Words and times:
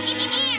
Yeah. 0.00 0.57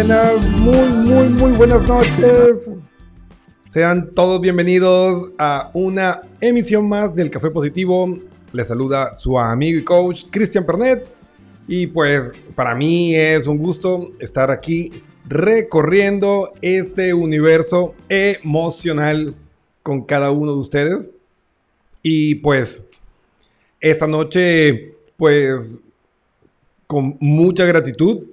Buenas, 0.00 0.48
muy, 0.52 0.88
muy, 0.88 1.28
muy 1.28 1.52
buenas 1.52 1.86
noches. 1.86 2.70
Sean 3.68 4.14
todos 4.14 4.40
bienvenidos 4.40 5.30
a 5.36 5.70
una 5.74 6.22
emisión 6.40 6.88
más 6.88 7.14
del 7.14 7.28
Café 7.28 7.50
Positivo. 7.50 8.16
Les 8.50 8.66
saluda 8.66 9.14
su 9.18 9.38
amigo 9.38 9.78
y 9.78 9.84
coach 9.84 10.24
Cristian 10.30 10.64
Pernet. 10.64 11.06
Y 11.68 11.86
pues 11.86 12.32
para 12.54 12.74
mí 12.74 13.14
es 13.14 13.46
un 13.46 13.58
gusto 13.58 14.12
estar 14.20 14.50
aquí 14.50 15.02
recorriendo 15.28 16.54
este 16.62 17.12
universo 17.12 17.94
emocional 18.08 19.34
con 19.82 20.06
cada 20.06 20.30
uno 20.30 20.52
de 20.52 20.58
ustedes. 20.60 21.10
Y 22.02 22.36
pues 22.36 22.82
esta 23.80 24.06
noche, 24.06 24.94
pues 25.18 25.78
con 26.86 27.18
mucha 27.20 27.66
gratitud, 27.66 28.24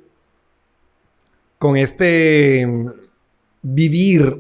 con 1.57 1.77
este 1.77 2.68
vivir, 3.62 4.38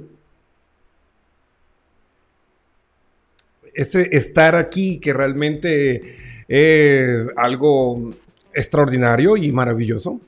este 3.73 4.17
estar 4.17 4.55
aquí 4.55 4.99
que 4.99 5.13
realmente 5.13 6.15
es 6.47 7.27
algo 7.35 8.11
extraordinario 8.53 9.37
y 9.37 9.51
maravilloso. 9.51 10.19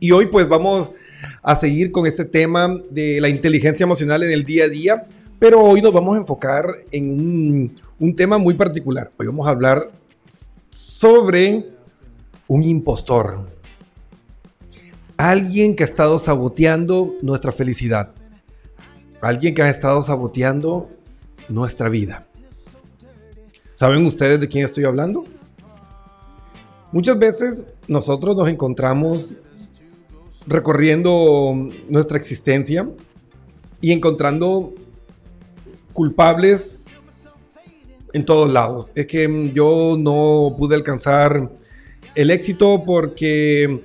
Y 0.00 0.10
hoy 0.10 0.26
pues 0.26 0.48
vamos 0.48 0.92
a 1.42 1.56
seguir 1.56 1.92
con 1.92 2.06
este 2.06 2.24
tema 2.24 2.74
de 2.90 3.20
la 3.20 3.28
inteligencia 3.28 3.84
emocional 3.84 4.22
en 4.22 4.32
el 4.32 4.44
día 4.44 4.64
a 4.64 4.68
día, 4.68 5.06
pero 5.38 5.60
hoy 5.60 5.80
nos 5.80 5.92
vamos 5.92 6.16
a 6.16 6.20
enfocar 6.20 6.66
en 6.90 7.10
un, 7.10 7.80
un 7.98 8.16
tema 8.16 8.38
muy 8.38 8.54
particular. 8.54 9.10
Hoy 9.16 9.26
vamos 9.26 9.46
a 9.46 9.50
hablar 9.50 9.90
sobre 10.70 11.66
un 12.48 12.62
impostor. 12.62 13.46
Alguien 15.16 15.76
que 15.76 15.84
ha 15.84 15.86
estado 15.86 16.18
saboteando 16.18 17.14
nuestra 17.22 17.52
felicidad. 17.52 18.12
Alguien 19.20 19.54
que 19.54 19.62
ha 19.62 19.68
estado 19.68 20.02
saboteando 20.02 20.88
nuestra 21.48 21.88
vida. 21.88 22.26
¿Saben 23.74 24.06
ustedes 24.06 24.40
de 24.40 24.48
quién 24.48 24.64
estoy 24.64 24.84
hablando? 24.84 25.24
Muchas 26.92 27.18
veces 27.18 27.64
nosotros 27.88 28.36
nos 28.36 28.48
encontramos 28.48 29.30
recorriendo 30.46 31.54
nuestra 31.88 32.18
existencia 32.18 32.88
y 33.80 33.92
encontrando 33.92 34.74
culpables 35.92 36.74
en 38.12 38.24
todos 38.24 38.50
lados. 38.52 38.92
Es 38.94 39.06
que 39.06 39.50
yo 39.54 39.96
no 39.98 40.54
pude 40.56 40.74
alcanzar 40.74 41.50
el 42.14 42.30
éxito 42.30 42.82
porque 42.84 43.82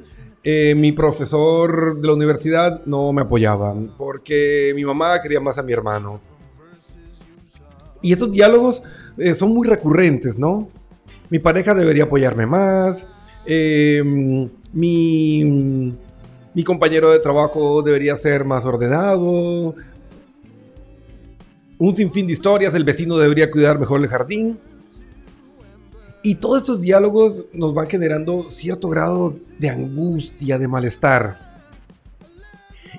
eh, 0.50 0.76
mi 0.76 0.94
profesor 0.94 1.98
de 1.98 2.08
la 2.08 2.14
universidad 2.14 2.86
no 2.86 3.12
me 3.12 3.24
apoyaba, 3.24 3.76
porque 3.98 4.72
mi 4.74 4.86
mamá 4.86 5.22
quería 5.22 5.42
más 5.42 5.58
a 5.58 5.62
mi 5.62 5.74
hermano. 5.74 6.22
Y 8.02 8.14
estos 8.14 8.32
diálogos 8.32 8.82
eh, 9.18 9.34
son 9.34 9.54
muy 9.54 9.68
recurrentes, 9.68 10.40
¿no? 10.40 10.70
Mi 11.30 11.40
pareja 11.40 11.74
debería 11.74 12.06
apoyarme 12.06 12.46
más, 12.46 13.06
eh, 13.46 14.02
mi, 14.72 15.44
mi 16.54 16.64
compañero 16.64 17.12
de 17.12 17.20
trabajo 17.20 17.82
debería 17.82 18.16
ser 18.16 18.46
más 18.46 18.64
ordenado, 18.64 19.76
un 21.78 21.94
sinfín 21.94 22.26
de 22.26 22.32
historias, 22.32 22.74
el 22.74 22.86
vecino 22.86 23.18
debería 23.18 23.52
cuidar 23.52 23.80
mejor 23.80 24.00
el 24.00 24.08
jardín. 24.08 24.58
Y 26.28 26.36
todos 26.36 26.58
estos 26.58 26.82
diálogos 26.82 27.46
nos 27.54 27.74
van 27.74 27.88
generando 27.88 28.50
cierto 28.50 28.90
grado 28.90 29.34
de 29.58 29.70
angustia, 29.70 30.60
de 30.60 30.68
malestar. 30.68 31.38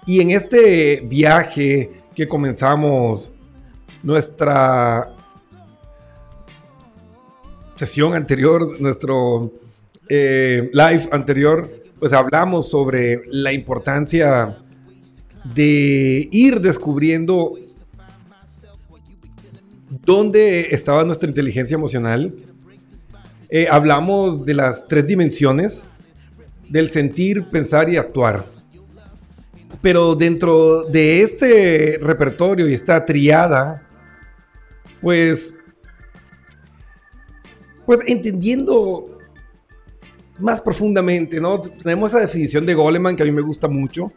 Y 0.07 0.23
en 0.23 0.31
este 0.31 1.03
viaje 1.03 1.91
que 2.15 2.27
comenzamos 2.27 3.31
nuestra 4.03 5.15
sesión 7.77 8.15
anterior, 8.15 8.81
nuestro 8.81 9.53
eh, 10.09 10.71
live 10.73 11.11
anterior, 11.13 11.69
pues 11.99 12.15
hablamos 12.15 12.71
sobre 12.71 13.25
la 13.27 13.53
importancia 13.53 14.57
de 15.55 16.31
ir 16.33 16.63
descubriendo 16.63 17.59
dónde 20.07 20.69
estaba 20.71 21.05
nuestra 21.05 21.29
inteligencia 21.29 21.75
emocional 21.75 22.48
eh, 23.51 23.67
hablamos 23.71 24.45
de 24.45 24.55
las 24.55 24.87
tres 24.87 25.07
dimensiones 25.07 25.85
del 26.69 26.91
sentir, 26.91 27.45
pensar 27.45 27.89
y 27.89 27.97
actuar. 27.97 28.45
Pero 29.81 30.15
dentro 30.15 30.83
de 30.85 31.23
este 31.23 31.99
repertorio 32.03 32.69
y 32.69 32.75
esta 32.75 33.05
triada, 33.05 33.87
pues, 35.01 35.55
pues 37.87 38.01
entendiendo 38.07 39.19
más 40.39 40.61
profundamente, 40.61 41.41
¿no? 41.41 41.61
Tenemos 41.61 42.11
esa 42.11 42.21
definición 42.21 42.67
de 42.67 42.75
Goleman 42.75 43.17
que 43.17 43.23
a 43.23 43.27
mí 43.27 43.33
me 43.33 43.43
gusta 43.43 43.67
mucho 43.67 44.13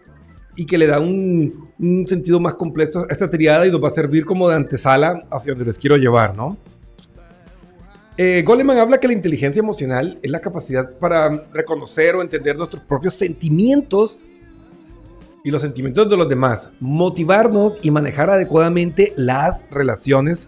y 0.56 0.66
que 0.66 0.78
le 0.78 0.88
da 0.88 1.00
un, 1.00 1.70
un 1.80 2.06
sentido 2.08 2.40
más 2.40 2.56
completo 2.56 3.06
a 3.10 3.14
esta 3.14 3.30
triada 3.30 3.66
y 3.66 3.72
nos 3.72 3.82
va 3.82 3.90
a 3.90 3.94
servir 3.94 4.26
como 4.26 4.50
de 4.50 4.56
antesala 4.56 5.24
hacia 5.32 5.54
donde 5.54 5.66
les 5.66 5.78
quiero 5.78 5.96
llevar, 5.96 6.36
¿no? 6.36 6.58
Eh, 8.24 8.44
Goleman 8.44 8.78
habla 8.78 9.00
que 9.00 9.08
la 9.08 9.14
inteligencia 9.14 9.62
emocional 9.62 10.20
es 10.22 10.30
la 10.30 10.42
capacidad 10.42 10.96
para 11.00 11.48
reconocer 11.52 12.16
o 12.16 12.22
entender 12.22 12.56
nuestros 12.56 12.84
propios 12.84 13.16
sentimientos 13.16 14.20
y 15.44 15.50
los 15.50 15.64
sentimientos 15.64 16.08
de 16.08 16.16
los 16.16 16.30
demás, 16.30 16.70
motivarnos 16.80 17.80
y 17.82 17.90
manejar 17.90 18.30
adecuadamente 18.30 19.12
las 19.18 19.58
relaciones 19.72 20.48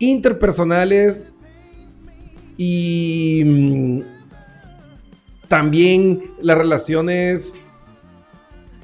interpersonales 0.00 1.32
y 2.56 3.42
mm, 3.44 4.00
también 5.46 6.32
las 6.42 6.58
relaciones 6.58 7.54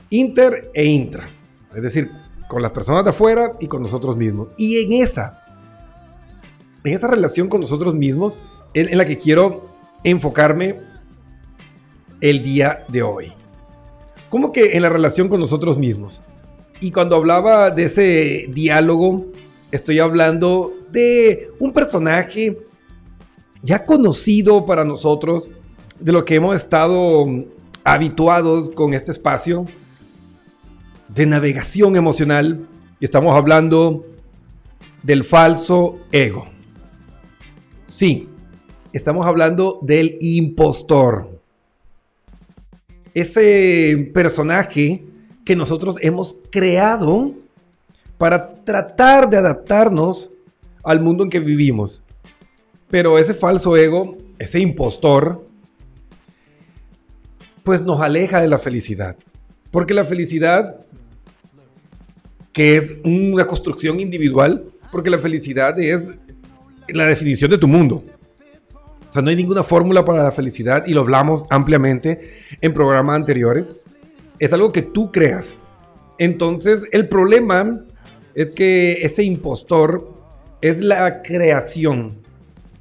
inter 0.08 0.70
e 0.72 0.84
intra, 0.84 1.28
es 1.74 1.82
decir, 1.82 2.12
con 2.46 2.62
las 2.62 2.70
personas 2.70 3.02
de 3.02 3.10
afuera 3.10 3.56
y 3.58 3.66
con 3.66 3.82
nosotros 3.82 4.16
mismos. 4.16 4.50
Y 4.56 4.84
en 4.84 5.02
esa 5.02 5.40
en 6.84 6.94
esta 6.94 7.08
relación 7.08 7.48
con 7.48 7.60
nosotros 7.60 7.94
mismos 7.94 8.38
en, 8.74 8.96
la 8.96 9.04
que 9.04 9.18
quiero 9.18 9.68
enfocarme 10.04 10.76
el 12.20 12.42
día 12.42 12.84
de 12.88 13.02
hoy. 13.02 13.32
¿Cómo 14.28 14.52
que 14.52 14.76
en 14.76 14.82
la 14.82 14.88
relación 14.88 15.28
con 15.28 15.40
nosotros 15.40 15.76
mismos? 15.76 16.22
Y 16.80 16.92
cuando 16.92 17.16
hablaba 17.16 17.70
de 17.70 17.84
ese 17.84 18.46
diálogo, 18.52 19.26
estoy 19.70 19.98
hablando 19.98 20.72
de 20.90 21.50
un 21.58 21.72
personaje 21.72 22.58
ya 23.62 23.84
conocido 23.84 24.64
para 24.64 24.84
nosotros, 24.84 25.48
de 25.98 26.12
lo 26.12 26.24
que 26.24 26.36
hemos 26.36 26.56
estado 26.56 27.26
habituados 27.84 28.70
con 28.70 28.94
este 28.94 29.10
espacio 29.10 29.66
de 31.08 31.26
navegación 31.26 31.96
emocional. 31.96 32.66
Y 33.00 33.04
estamos 33.04 33.36
hablando 33.36 34.06
del 35.02 35.24
falso 35.24 35.98
ego. 36.12 36.46
Sí, 37.90 38.28
estamos 38.92 39.26
hablando 39.26 39.80
del 39.82 40.16
impostor. 40.20 41.40
Ese 43.12 44.12
personaje 44.14 45.02
que 45.44 45.56
nosotros 45.56 45.96
hemos 46.00 46.36
creado 46.52 47.34
para 48.16 48.54
tratar 48.62 49.28
de 49.28 49.38
adaptarnos 49.38 50.30
al 50.84 51.00
mundo 51.00 51.24
en 51.24 51.30
que 51.30 51.40
vivimos. 51.40 52.04
Pero 52.88 53.18
ese 53.18 53.34
falso 53.34 53.76
ego, 53.76 54.16
ese 54.38 54.60
impostor, 54.60 55.44
pues 57.64 57.82
nos 57.82 58.00
aleja 58.00 58.40
de 58.40 58.46
la 58.46 58.60
felicidad. 58.60 59.16
Porque 59.72 59.94
la 59.94 60.04
felicidad, 60.04 60.76
que 62.52 62.76
es 62.76 62.94
una 63.02 63.48
construcción 63.48 63.98
individual, 63.98 64.64
porque 64.92 65.10
la 65.10 65.18
felicidad 65.18 65.76
es 65.80 66.14
la 66.94 67.06
definición 67.06 67.50
de 67.50 67.58
tu 67.58 67.68
mundo. 67.68 68.02
O 69.08 69.12
sea, 69.12 69.22
no 69.22 69.30
hay 69.30 69.36
ninguna 69.36 69.64
fórmula 69.64 70.04
para 70.04 70.22
la 70.22 70.30
felicidad 70.30 70.84
y 70.86 70.92
lo 70.92 71.00
hablamos 71.00 71.44
ampliamente 71.50 72.42
en 72.60 72.72
programas 72.72 73.16
anteriores. 73.16 73.74
Es 74.38 74.52
algo 74.52 74.72
que 74.72 74.82
tú 74.82 75.10
creas. 75.10 75.56
Entonces, 76.18 76.82
el 76.92 77.08
problema 77.08 77.80
es 78.34 78.52
que 78.52 78.98
ese 79.02 79.24
impostor 79.24 80.12
es 80.60 80.82
la 80.84 81.22
creación 81.22 82.18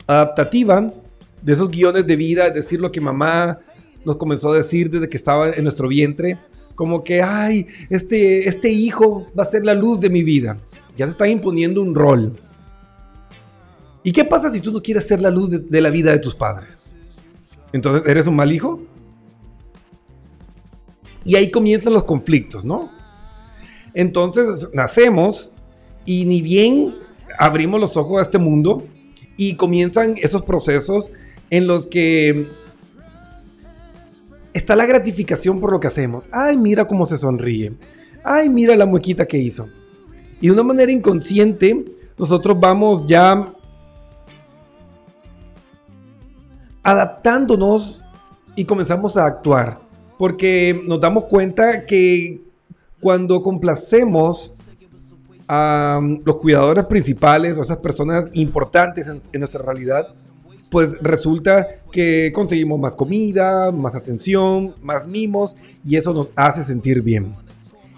adaptativa 0.06 0.94
de 1.42 1.54
esos 1.54 1.72
guiones 1.72 2.06
de 2.06 2.16
vida, 2.16 2.48
es 2.48 2.54
decir, 2.54 2.80
lo 2.80 2.92
que 2.92 3.02
mamá 3.02 3.58
nos 4.06 4.18
comenzó 4.18 4.52
a 4.52 4.58
decir 4.58 4.90
desde 4.90 5.10
que 5.10 5.18
estaba 5.18 5.52
en 5.52 5.64
nuestro 5.64 5.88
vientre, 5.88 6.38
como 6.76 7.04
que, 7.04 7.22
ay, 7.22 7.68
este, 7.90 8.48
este 8.48 8.70
hijo 8.70 9.28
va 9.38 9.44
a 9.44 9.50
ser 9.50 9.66
la 9.66 9.74
luz 9.74 10.00
de 10.00 10.10
mi 10.10 10.24
vida. 10.24 10.58
Ya 10.96 11.06
se 11.06 11.12
está 11.12 11.28
imponiendo 11.28 11.82
un 11.82 11.96
rol. 11.96 12.38
¿Y 14.10 14.12
qué 14.12 14.26
pasa 14.26 14.52
si 14.52 14.60
tú 14.60 14.72
no 14.72 14.82
quieres 14.82 15.06
ser 15.06 15.22
la 15.22 15.30
luz 15.30 15.52
de, 15.52 15.82
la 15.82 15.92
vida 15.92 16.12
de 16.12 16.18
tus 16.18 16.34
padres? 16.34 16.68
Entonces, 17.72 18.10
¿eres 18.10 18.26
un 18.26 18.36
mal 18.36 18.52
hijo? 18.52 18.82
Y 21.24 21.36
ahí 21.36 21.52
comienzan 21.52 21.94
los 21.94 22.06
conflictos, 22.06 22.66
¿no? 22.66 22.90
Entonces 23.94 24.68
nacemos 24.74 25.52
y 26.08 26.26
ni 26.26 26.42
bien 26.42 26.96
abrimos 27.38 27.80
los 27.80 27.98
ojos 27.98 28.18
a 28.18 28.24
este 28.24 28.40
mundo 28.40 28.84
y 29.38 29.54
comienzan 29.54 30.16
esos 30.18 30.42
procesos 30.42 31.12
en 31.52 31.68
los 31.68 31.86
que 31.86 32.48
está 34.56 34.76
la 34.76 34.88
gratificación 34.88 35.60
por 35.60 35.72
lo 35.72 35.80
que 35.80 35.86
hacemos. 35.86 36.24
Ay, 36.32 36.58
mira 36.58 36.88
cómo 36.88 37.06
se 37.06 37.20
sonríe. 37.20 37.74
Ay, 38.24 38.50
mira 38.50 38.76
la 38.76 38.88
muequita 38.88 39.28
que 39.28 39.38
hizo. 39.38 39.70
Y 40.42 40.48
de 40.48 40.54
una 40.54 40.64
manera 40.64 40.92
inconsciente, 40.92 41.86
nosotros 42.18 42.60
vamos 42.60 43.06
ya 43.06 43.54
adaptándonos 46.90 48.04
y 48.56 48.66
comenzamos 48.66 49.16
a 49.16 49.26
actuar. 49.26 49.80
Porque 50.18 50.82
nos 50.86 51.00
damos 51.00 51.26
cuenta 51.26 51.86
que 51.86 52.42
cuando 53.00 53.42
complacemos 53.42 54.54
a 55.48 56.00
um, 56.02 56.20
los 56.26 56.38
cuidadores 56.38 56.86
principales 56.86 57.58
o 57.58 57.62
esas 57.62 57.78
personas 57.78 58.30
importantes 58.34 59.08
en, 59.08 59.22
en 59.32 59.40
nuestra 59.40 59.62
realidad, 59.62 60.08
pues 60.70 60.92
resulta 61.02 61.68
que 61.92 62.32
conseguimos 62.34 62.80
más 62.80 62.96
comida, 62.96 63.72
más 63.72 63.96
atención, 63.96 64.76
más 64.82 65.08
mimos 65.08 65.56
y 65.86 65.96
eso 65.96 66.14
nos 66.14 66.30
hace 66.36 66.64
sentir 66.64 67.02
bien. 67.02 67.34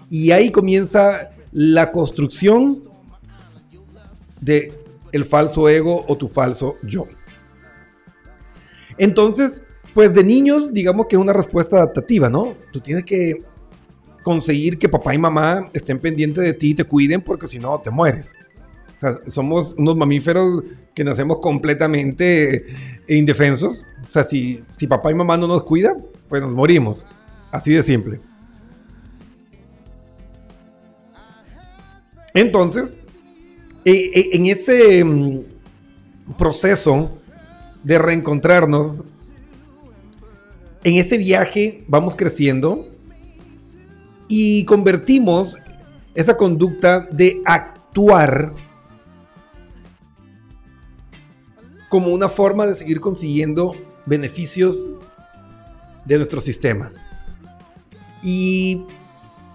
Y 0.08 0.30
ahí 0.30 0.50
comienza 0.50 1.30
la 1.52 1.90
construcción 1.90 2.82
de 4.40 4.72
el 5.12 5.24
falso 5.24 5.68
ego 5.68 6.04
o 6.08 6.16
tu 6.16 6.28
falso 6.28 6.76
yo. 6.82 7.06
Entonces, 8.98 9.62
pues 9.94 10.12
de 10.14 10.24
niños, 10.24 10.72
digamos 10.72 11.06
que 11.06 11.16
es 11.16 11.22
una 11.22 11.32
respuesta 11.32 11.76
adaptativa, 11.76 12.28
¿no? 12.28 12.54
Tú 12.72 12.80
tienes 12.80 13.04
que 13.04 13.42
conseguir 14.22 14.78
que 14.78 14.88
papá 14.88 15.14
y 15.14 15.18
mamá 15.18 15.68
estén 15.72 15.98
pendientes 15.98 16.44
de 16.44 16.54
ti 16.54 16.70
y 16.70 16.74
te 16.74 16.84
cuiden 16.84 17.22
porque 17.22 17.46
si 17.46 17.58
no 17.58 17.80
te 17.80 17.90
mueres. 17.90 18.34
O 18.96 19.00
sea, 19.00 19.20
somos 19.26 19.74
unos 19.74 19.96
mamíferos 19.96 20.62
que 20.94 21.04
nacemos 21.04 21.38
completamente 21.40 22.66
indefensos. 23.08 23.84
O 24.08 24.12
sea, 24.12 24.24
si, 24.24 24.62
si 24.78 24.86
papá 24.86 25.10
y 25.10 25.14
mamá 25.14 25.36
no 25.36 25.48
nos 25.48 25.64
cuidan, 25.64 26.04
pues 26.28 26.40
nos 26.40 26.52
morimos. 26.52 27.04
Así 27.50 27.72
de 27.72 27.82
simple. 27.82 28.20
Entonces, 32.34 32.96
eh, 33.84 34.10
eh, 34.14 34.30
en 34.32 34.46
ese 34.46 35.04
mm, 35.04 35.40
proceso 36.38 37.10
de 37.82 37.98
reencontrarnos, 37.98 39.02
en 40.84 40.96
ese 40.96 41.16
viaje 41.18 41.84
vamos 41.86 42.16
creciendo 42.16 42.88
y 44.28 44.64
convertimos 44.64 45.56
esa 46.14 46.36
conducta 46.36 47.00
de 47.10 47.40
actuar 47.44 48.52
como 51.88 52.08
una 52.08 52.28
forma 52.28 52.66
de 52.66 52.74
seguir 52.74 53.00
consiguiendo 53.00 53.76
beneficios 54.06 54.86
de 56.04 56.16
nuestro 56.16 56.40
sistema. 56.40 56.90
Y 58.22 58.86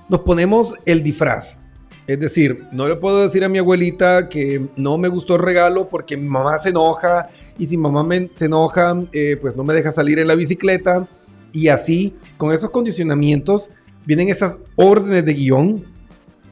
nos 0.08 0.22
ponemos 0.22 0.76
el 0.86 1.04
disfraz. 1.04 1.60
Es 2.08 2.20
decir, 2.22 2.64
no 2.72 2.88
le 2.88 2.96
puedo 2.96 3.22
decir 3.24 3.44
a 3.44 3.50
mi 3.50 3.58
abuelita 3.58 4.30
que 4.30 4.66
no 4.78 4.98
me 4.98 5.10
gustó 5.10 5.36
el 5.36 5.42
regalo 5.42 5.90
porque 5.90 6.16
mi 6.16 6.28
mamá 6.28 6.58
se 6.58 6.70
enoja 6.70 7.30
y 7.60 7.68
si 7.68 7.76
mamá 7.76 8.02
me, 8.02 8.30
se 8.34 8.46
enoja, 8.46 8.96
eh, 9.12 9.38
pues 9.42 9.58
no 9.58 9.66
me 9.66 9.74
deja 9.74 9.92
salir 9.92 10.18
en 10.20 10.28
la 10.30 10.36
bicicleta. 10.36 11.06
Y 11.52 11.68
así, 11.68 12.16
con 12.38 12.54
esos 12.54 12.70
condicionamientos, 12.70 13.70
vienen 14.06 14.30
esas 14.30 14.58
órdenes 14.78 15.26
de 15.26 15.34
guion, 15.34 15.84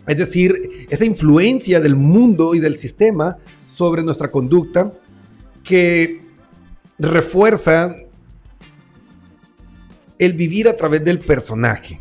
es 0.05 0.17
decir, 0.17 0.87
esa 0.89 1.05
influencia 1.05 1.79
del 1.79 1.95
mundo 1.95 2.53
y 2.53 2.59
del 2.59 2.77
sistema 2.77 3.37
sobre 3.65 4.03
nuestra 4.03 4.29
conducta 4.29 4.91
que 5.63 6.21
refuerza 6.99 7.95
el 10.19 10.33
vivir 10.33 10.67
a 10.67 10.75
través 10.75 11.03
del 11.03 11.19
personaje. 11.19 11.97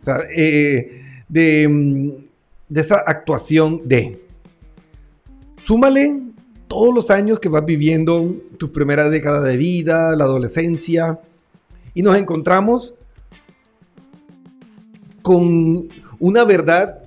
O 0.00 0.04
sea, 0.04 0.20
eh, 0.34 1.24
de, 1.28 1.68
mm, 1.68 2.25
de 2.68 2.80
esa 2.80 2.96
actuación 3.06 3.86
de... 3.86 4.22
Súmale 5.62 6.22
todos 6.68 6.94
los 6.94 7.10
años 7.10 7.38
que 7.38 7.48
vas 7.48 7.64
viviendo, 7.64 8.34
tu 8.58 8.72
primera 8.72 9.08
década 9.08 9.40
de 9.42 9.56
vida, 9.56 10.14
la 10.16 10.24
adolescencia, 10.24 11.20
y 11.94 12.02
nos 12.02 12.16
encontramos 12.16 12.94
con 15.22 15.88
una 16.18 16.44
verdad. 16.44 17.02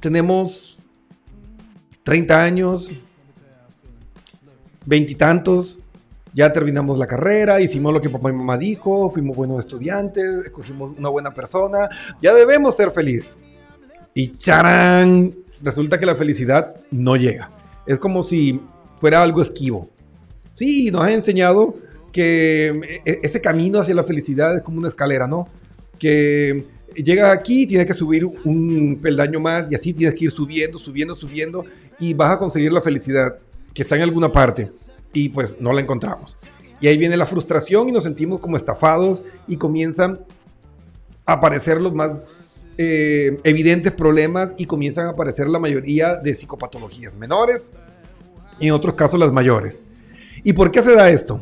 Tenemos 0.00 0.78
30 2.04 2.42
años, 2.42 2.90
veintitantos, 4.84 5.78
ya 6.34 6.52
terminamos 6.52 6.98
la 6.98 7.06
carrera, 7.06 7.60
hicimos 7.60 7.92
lo 7.92 8.00
que 8.00 8.10
papá 8.10 8.30
y 8.30 8.34
mamá 8.34 8.56
dijo, 8.56 9.10
fuimos 9.10 9.36
buenos 9.36 9.58
estudiantes, 9.60 10.46
escogimos 10.46 10.92
una 10.92 11.08
buena 11.08 11.32
persona, 11.32 11.88
ya 12.22 12.32
debemos 12.32 12.76
ser 12.76 12.90
felices. 12.90 13.32
Y 14.18 14.32
charán, 14.32 15.32
resulta 15.62 15.96
que 15.96 16.04
la 16.04 16.16
felicidad 16.16 16.74
no 16.90 17.14
llega. 17.14 17.52
Es 17.86 18.00
como 18.00 18.24
si 18.24 18.60
fuera 18.98 19.22
algo 19.22 19.40
esquivo. 19.40 19.88
Sí, 20.54 20.90
nos 20.90 21.04
ha 21.04 21.12
enseñado 21.12 21.76
que 22.10 23.00
e-, 23.04 23.20
ese 23.22 23.40
camino 23.40 23.78
hacia 23.78 23.94
la 23.94 24.02
felicidad 24.02 24.56
es 24.56 24.62
como 24.64 24.78
una 24.78 24.88
escalera, 24.88 25.28
¿no? 25.28 25.46
Que 26.00 26.64
llegas 26.96 27.32
aquí, 27.32 27.64
tienes 27.64 27.86
que 27.86 27.94
subir 27.94 28.26
un 28.26 28.98
peldaño 29.00 29.38
más 29.38 29.70
y 29.70 29.76
así 29.76 29.94
tienes 29.94 30.16
que 30.16 30.24
ir 30.24 30.32
subiendo, 30.32 30.80
subiendo, 30.80 31.14
subiendo 31.14 31.64
y 32.00 32.12
vas 32.12 32.32
a 32.32 32.38
conseguir 32.40 32.72
la 32.72 32.80
felicidad 32.82 33.36
que 33.72 33.82
está 33.82 33.94
en 33.94 34.02
alguna 34.02 34.32
parte 34.32 34.68
y 35.12 35.28
pues 35.28 35.60
no 35.60 35.72
la 35.72 35.80
encontramos. 35.80 36.36
Y 36.80 36.88
ahí 36.88 36.98
viene 36.98 37.16
la 37.16 37.26
frustración 37.26 37.88
y 37.88 37.92
nos 37.92 38.02
sentimos 38.02 38.40
como 38.40 38.56
estafados 38.56 39.22
y 39.46 39.56
comienzan 39.56 40.18
a 41.24 41.34
aparecer 41.34 41.80
los 41.80 41.94
más 41.94 42.47
eh, 42.80 43.40
evidentes 43.42 43.92
problemas 43.92 44.52
y 44.56 44.64
comienzan 44.64 45.06
a 45.06 45.10
aparecer 45.10 45.48
la 45.48 45.58
mayoría 45.58 46.14
de 46.14 46.32
psicopatologías 46.32 47.12
menores 47.12 47.62
y 48.60 48.68
en 48.68 48.72
otros 48.72 48.94
casos 48.94 49.18
las 49.18 49.32
mayores. 49.32 49.82
¿Y 50.44 50.52
por 50.52 50.70
qué 50.70 50.80
se 50.80 50.94
da 50.94 51.10
esto? 51.10 51.40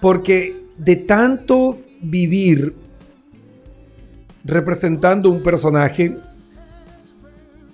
Porque 0.00 0.64
de 0.78 0.96
tanto 0.96 1.78
vivir 2.00 2.74
representando 4.42 5.28
un 5.28 5.42
personaje 5.42 6.16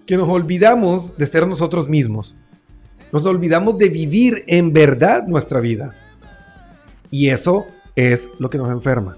que 0.04 0.16
nos 0.16 0.28
olvidamos 0.28 1.16
de 1.16 1.26
ser 1.26 1.46
nosotros 1.46 1.88
mismos. 1.88 2.36
Nos 3.12 3.24
olvidamos 3.24 3.78
de 3.78 3.88
vivir 3.88 4.42
en 4.48 4.72
verdad 4.72 5.28
nuestra 5.28 5.60
vida. 5.60 5.94
Y 7.08 7.28
eso 7.28 7.66
es 7.94 8.28
lo 8.40 8.50
que 8.50 8.58
nos 8.58 8.68
enferma. 8.70 9.16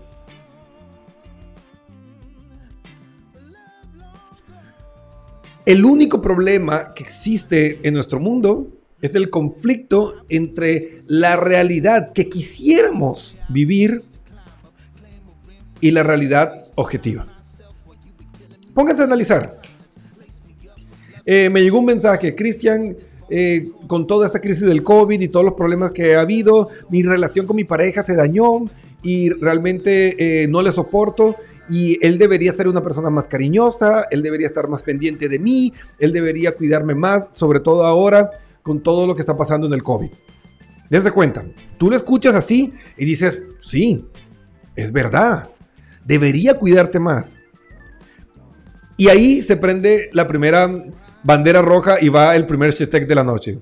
El 5.69 5.85
único 5.85 6.23
problema 6.23 6.95
que 6.95 7.05
existe 7.05 7.81
en 7.83 7.93
nuestro 7.93 8.19
mundo 8.19 8.69
es 9.03 9.15
el 9.15 9.29
conflicto 9.29 10.15
entre 10.31 11.01
la 11.09 11.37
realidad 11.37 12.15
que 12.15 12.31
quisiéramos 12.31 13.37
vivir 13.51 14.01
y 15.83 15.91
la 15.91 16.03
realidad 16.03 16.65
objetiva. 16.75 17.27
Pónganse 18.73 19.03
a 19.03 19.05
analizar. 19.05 19.61
Eh, 21.27 21.51
me 21.51 21.61
llegó 21.61 21.81
un 21.81 21.85
mensaje, 21.85 22.35
Cristian, 22.35 22.97
eh, 23.29 23.67
con 23.87 24.07
toda 24.07 24.25
esta 24.25 24.41
crisis 24.41 24.65
del 24.65 24.83
COVID 24.83 25.21
y 25.21 25.29
todos 25.29 25.45
los 25.45 25.53
problemas 25.53 25.91
que 25.91 26.15
ha 26.15 26.23
habido, 26.23 26.71
mi 26.89 27.03
relación 27.03 27.47
con 27.47 27.57
mi 27.57 27.65
pareja 27.65 28.03
se 28.03 28.15
dañó 28.15 28.65
y 29.03 29.29
realmente 29.29 30.45
eh, 30.45 30.49
no 30.49 30.63
le 30.63 30.73
soporto 30.73 31.37
y 31.69 32.05
él 32.05 32.19
debería 32.19 32.53
ser 32.53 32.69
una 32.69 32.83
persona 32.83 33.11
más 33.11 33.29
cariñosa, 33.29 34.07
él 34.11 34.23
debería 34.23 34.47
estar 34.47 34.69
más 34.69 34.83
pendiente 34.83 35.29
de 35.29 35.39
mí, 35.39 35.73
él 35.99 36.13
debería 36.13 36.55
cuidarme 36.55 36.95
más, 36.95 37.29
sobre 37.33 37.61
todo 37.61 37.85
ahora 37.85 38.31
con 38.63 38.83
todo 38.83 39.07
lo 39.07 39.15
que 39.15 39.23
está 39.23 39.37
pasando 39.37 39.67
en 39.67 39.73
el 39.73 39.83
COVID. 39.83 40.11
Dense 40.91 41.11
cuenta, 41.13 41.45
tú 41.77 41.91
lo 41.91 41.97
escuchas 41.97 42.35
así 42.35 42.73
y 42.97 43.05
dices, 43.05 43.43
sí, 43.61 44.07
es 44.75 44.91
verdad, 44.93 45.49
debería 46.05 46.55
cuidarte 46.55 46.99
más. 46.99 47.39
Y 48.97 49.09
ahí 49.09 49.43
se 49.43 49.57
prende 49.57 50.11
la 50.13 50.27
primera 50.27 50.69
bandera 51.23 51.63
roja 51.63 52.01
y 52.01 52.09
va 52.09 52.35
el 52.35 52.47
primer 52.47 52.73
hashtag 52.73 53.07
de 53.07 53.15
la 53.15 53.25
noche. 53.25 53.59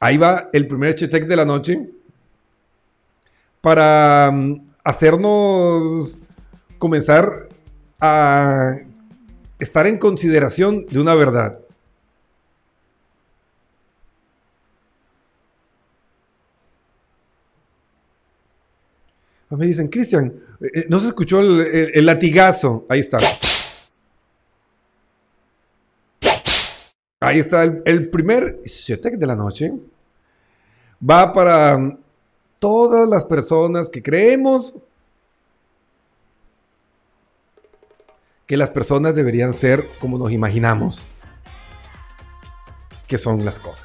Ahí 0.00 0.18
va 0.18 0.50
el 0.52 0.66
primer 0.66 0.94
hashtag 0.94 1.26
de 1.26 1.36
la 1.36 1.44
noche 1.44 1.90
para 3.64 4.30
mm, 4.30 4.74
hacernos 4.84 6.18
comenzar 6.76 7.48
a 7.98 8.76
estar 9.58 9.86
en 9.86 9.96
consideración 9.96 10.84
de 10.84 11.00
una 11.00 11.14
verdad. 11.14 11.58
Me 19.48 19.66
dicen, 19.66 19.88
Cristian, 19.88 20.26
eh, 20.60 20.70
eh, 20.74 20.86
no 20.90 20.98
se 20.98 21.06
escuchó 21.06 21.40
el, 21.40 22.04
latigazo. 22.04 22.84
Ahí 22.90 23.00
está. 23.00 23.16
Ahí 27.20 27.38
está 27.38 27.62
el, 27.62 28.10
primer 28.10 28.60
Shetek 28.62 29.14
de 29.14 29.26
la 29.26 29.36
noche. 29.36 29.72
Va 31.08 31.32
para 31.32 31.78
mm, 31.78 32.03
todas 32.64 33.06
las 33.06 33.26
personas 33.26 33.90
que 33.90 34.02
creemos 34.02 34.74
que 38.46 38.56
las 38.56 38.70
personas 38.70 39.14
deberían 39.14 39.52
ser 39.52 39.86
como 39.98 40.16
nos 40.16 40.32
imaginamos 40.32 41.04
que 43.06 43.18
son 43.18 43.44
las 43.44 43.58
cosas. 43.58 43.84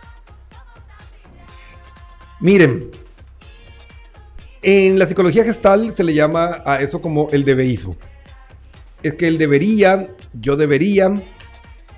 Miren, 2.39 2.89
en 4.61 4.97
la 4.97 5.07
psicología 5.07 5.43
gestal 5.43 5.91
se 5.91 6.05
le 6.05 6.13
llama 6.13 6.63
a 6.65 6.79
eso 6.79 7.01
como 7.01 7.29
el 7.31 7.43
debeísmo. 7.43 7.97
Es 9.03 9.13
que 9.15 9.27
el 9.27 9.37
debería, 9.37 10.07
yo 10.31 10.55
debería, 10.55 11.21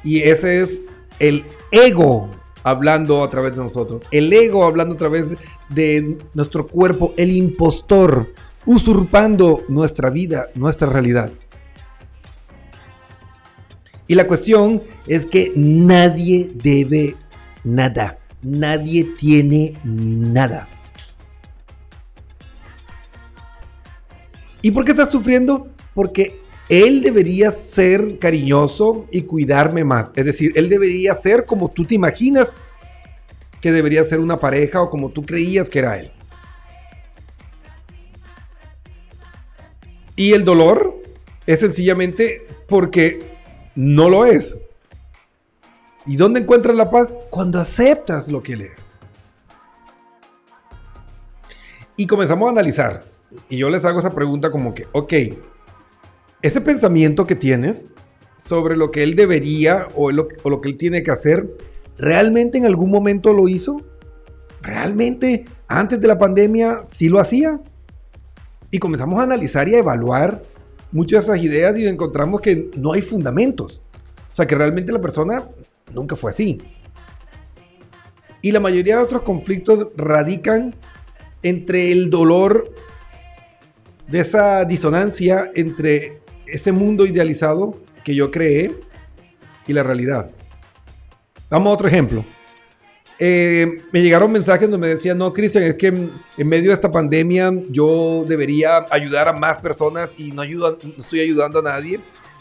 y 0.04 0.22
ese 0.22 0.64
es 0.64 0.80
el 1.20 1.46
ego 1.72 2.32
hablando 2.64 3.24
a 3.24 3.30
través 3.30 3.52
de 3.52 3.60
nosotros. 3.60 4.02
El 4.10 4.34
ego 4.34 4.66
hablando 4.66 4.96
a 4.96 4.98
través 4.98 5.26
de 5.74 6.18
nuestro 6.34 6.68
cuerpo, 6.68 7.14
el 7.18 7.32
impostor, 7.32 8.34
usurpando 8.66 9.64
nuestra 9.68 10.10
vida, 10.10 10.48
nuestra 10.56 10.88
realidad. 10.88 11.32
Y 14.08 14.16
la 14.16 14.28
cuestión 14.28 14.84
es 15.08 15.26
que 15.26 15.54
nadie 15.56 16.52
debe 16.54 17.16
nada. 17.64 18.20
Nadie 18.42 19.06
tiene 19.18 19.78
nada. 19.84 20.68
¿Y 24.62 24.72
por 24.72 24.84
qué 24.84 24.92
estás 24.92 25.10
sufriendo? 25.10 25.70
Porque 25.94 26.42
él 26.70 27.02
debería 27.02 27.52
ser 27.52 28.20
cariñoso 28.20 29.08
y 29.12 29.24
cuidarme 29.24 29.84
más. 29.84 30.12
Es 30.16 30.26
decir, 30.26 30.52
él 30.56 30.70
debería 30.70 31.16
ser 31.16 31.46
como 31.46 31.70
tú 31.70 31.86
te 31.86 31.96
imaginas 31.96 32.52
que 33.62 33.72
debería 33.72 34.04
ser 34.04 34.20
una 34.20 34.38
pareja 34.38 34.82
o 34.82 34.90
como 34.90 35.10
tú 35.10 35.24
creías 35.24 35.70
que 35.70 35.80
era 35.80 35.98
él. 36.00 36.12
Y 40.16 40.34
el 40.34 40.44
dolor 40.44 41.02
es 41.46 41.60
sencillamente 41.60 42.46
porque 42.68 43.24
no 43.76 44.10
lo 44.10 44.26
es. 44.26 44.58
¿Y 46.06 46.16
dónde 46.16 46.42
encuentras 46.42 46.76
la 46.76 46.90
paz? 46.90 47.14
Cuando 47.30 47.60
aceptas 47.60 48.28
lo 48.28 48.42
que 48.42 48.54
él 48.54 48.62
es. 48.62 48.88
Y 51.96 52.08
comenzamos 52.08 52.48
a 52.48 52.52
analizar. 52.52 53.06
Y 53.48 53.58
yo 53.58 53.70
les 53.70 53.86
hago 53.86 54.00
esa 54.00 54.14
pregunta 54.14 54.52
como 54.52 54.74
que, 54.74 54.88
ok, 54.92 55.14
ese 56.42 56.62
pensamiento 56.62 57.28
que 57.28 57.36
tienes 57.36 57.88
sobre 58.36 58.76
lo 58.76 58.92
que 58.92 59.04
él 59.04 59.16
debería 59.16 59.88
o 59.96 60.12
lo, 60.12 60.28
o 60.44 60.50
lo 60.50 60.62
que 60.62 60.70
él 60.70 60.78
tiene 60.78 61.04
que 61.04 61.12
hacer, 61.12 61.48
¿realmente 61.98 62.58
en 62.58 62.66
algún 62.66 62.90
momento 62.90 63.34
lo 63.34 63.48
hizo? 63.48 63.82
¿Realmente 64.62 65.46
antes 65.68 66.00
de 66.00 66.08
la 66.08 66.20
pandemia 66.20 66.82
sí 66.92 67.10
lo 67.10 67.20
hacía? 67.20 67.60
Y 68.70 68.80
comenzamos 68.80 69.20
a 69.20 69.24
analizar 69.24 69.68
y 69.68 69.76
a 69.76 69.80
evaluar 69.80 70.42
muchas 70.92 71.26
de 71.26 71.34
esas 71.34 71.46
ideas 71.46 71.78
y 71.78 71.88
encontramos 71.88 72.42
que 72.42 72.70
no 72.76 72.94
hay 72.94 73.02
fundamentos. 73.02 73.82
O 74.34 74.36
sea, 74.36 74.48
que 74.48 74.56
realmente 74.56 74.92
la 74.92 75.02
persona 75.02 75.48
nunca 75.94 76.16
fue 76.16 76.32
así. 76.32 76.60
Y 78.42 78.52
la 78.52 78.60
mayoría 78.60 78.98
de 78.98 79.04
otros 79.04 79.22
conflictos 79.24 79.88
radican 79.96 80.76
entre 81.44 81.92
el 81.92 82.10
dolor 82.10 82.74
de 84.08 84.20
esa 84.20 84.66
disonancia 84.66 85.52
entre 85.56 86.20
ese 86.46 86.72
mundo 86.72 87.06
idealizado 87.06 87.80
que 88.04 88.14
yo 88.14 88.30
creé 88.30 88.76
y 89.68 89.74
la 89.74 89.84
realidad. 89.84 90.32
Vamos 91.52 91.70
a 91.70 91.74
otro 91.74 91.88
ejemplo. 91.90 92.24
Eh, 93.20 93.84
me 93.92 94.02
llegaron 94.02 94.32
mensajes 94.32 94.62
donde 94.62 94.78
me 94.78 94.96
decían, 94.96 95.18
no, 95.18 95.34
Cristian, 95.34 95.66
es 95.66 95.76
que 95.76 95.88
en, 95.88 96.48
medio 96.48 96.70
de 96.70 96.74
esta 96.74 96.90
pandemia 96.90 97.52
yo 97.70 98.24
debería 98.26 98.88
ayudar 98.90 99.28
a 99.28 99.34
más 99.34 99.60
personas 99.60 100.10
y 100.18 100.32
no, 100.32 100.46
no 100.46 100.78
estoy 100.98 101.20
ayudando 101.20 101.60
a 101.60 101.62
nadie. 101.62 102.00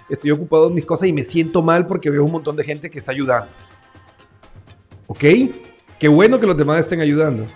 Estoy 0.08 0.30
ocupado 0.30 0.68
en 0.68 0.74
mis 0.74 0.84
cosas 0.84 1.08
y 1.08 1.12
me 1.12 1.24
siento 1.24 1.60
mal 1.60 1.88
porque 1.88 2.08
veo 2.08 2.24
un 2.24 2.30
montón 2.30 2.54
de 2.54 2.62
gente 2.62 2.88
que 2.88 3.00
está 3.00 3.10
ayudando. 3.10 3.50
¿Ok? 5.08 5.24
Qué 5.98 6.08
bueno 6.08 6.38
que 6.38 6.46
los 6.46 6.56
demás 6.56 6.78
estén 6.78 7.00
ayudando. 7.00 7.48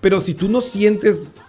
Pero 0.00 0.20
si 0.20 0.32
tú 0.32 0.48
no 0.48 0.60
sientes 0.60 1.40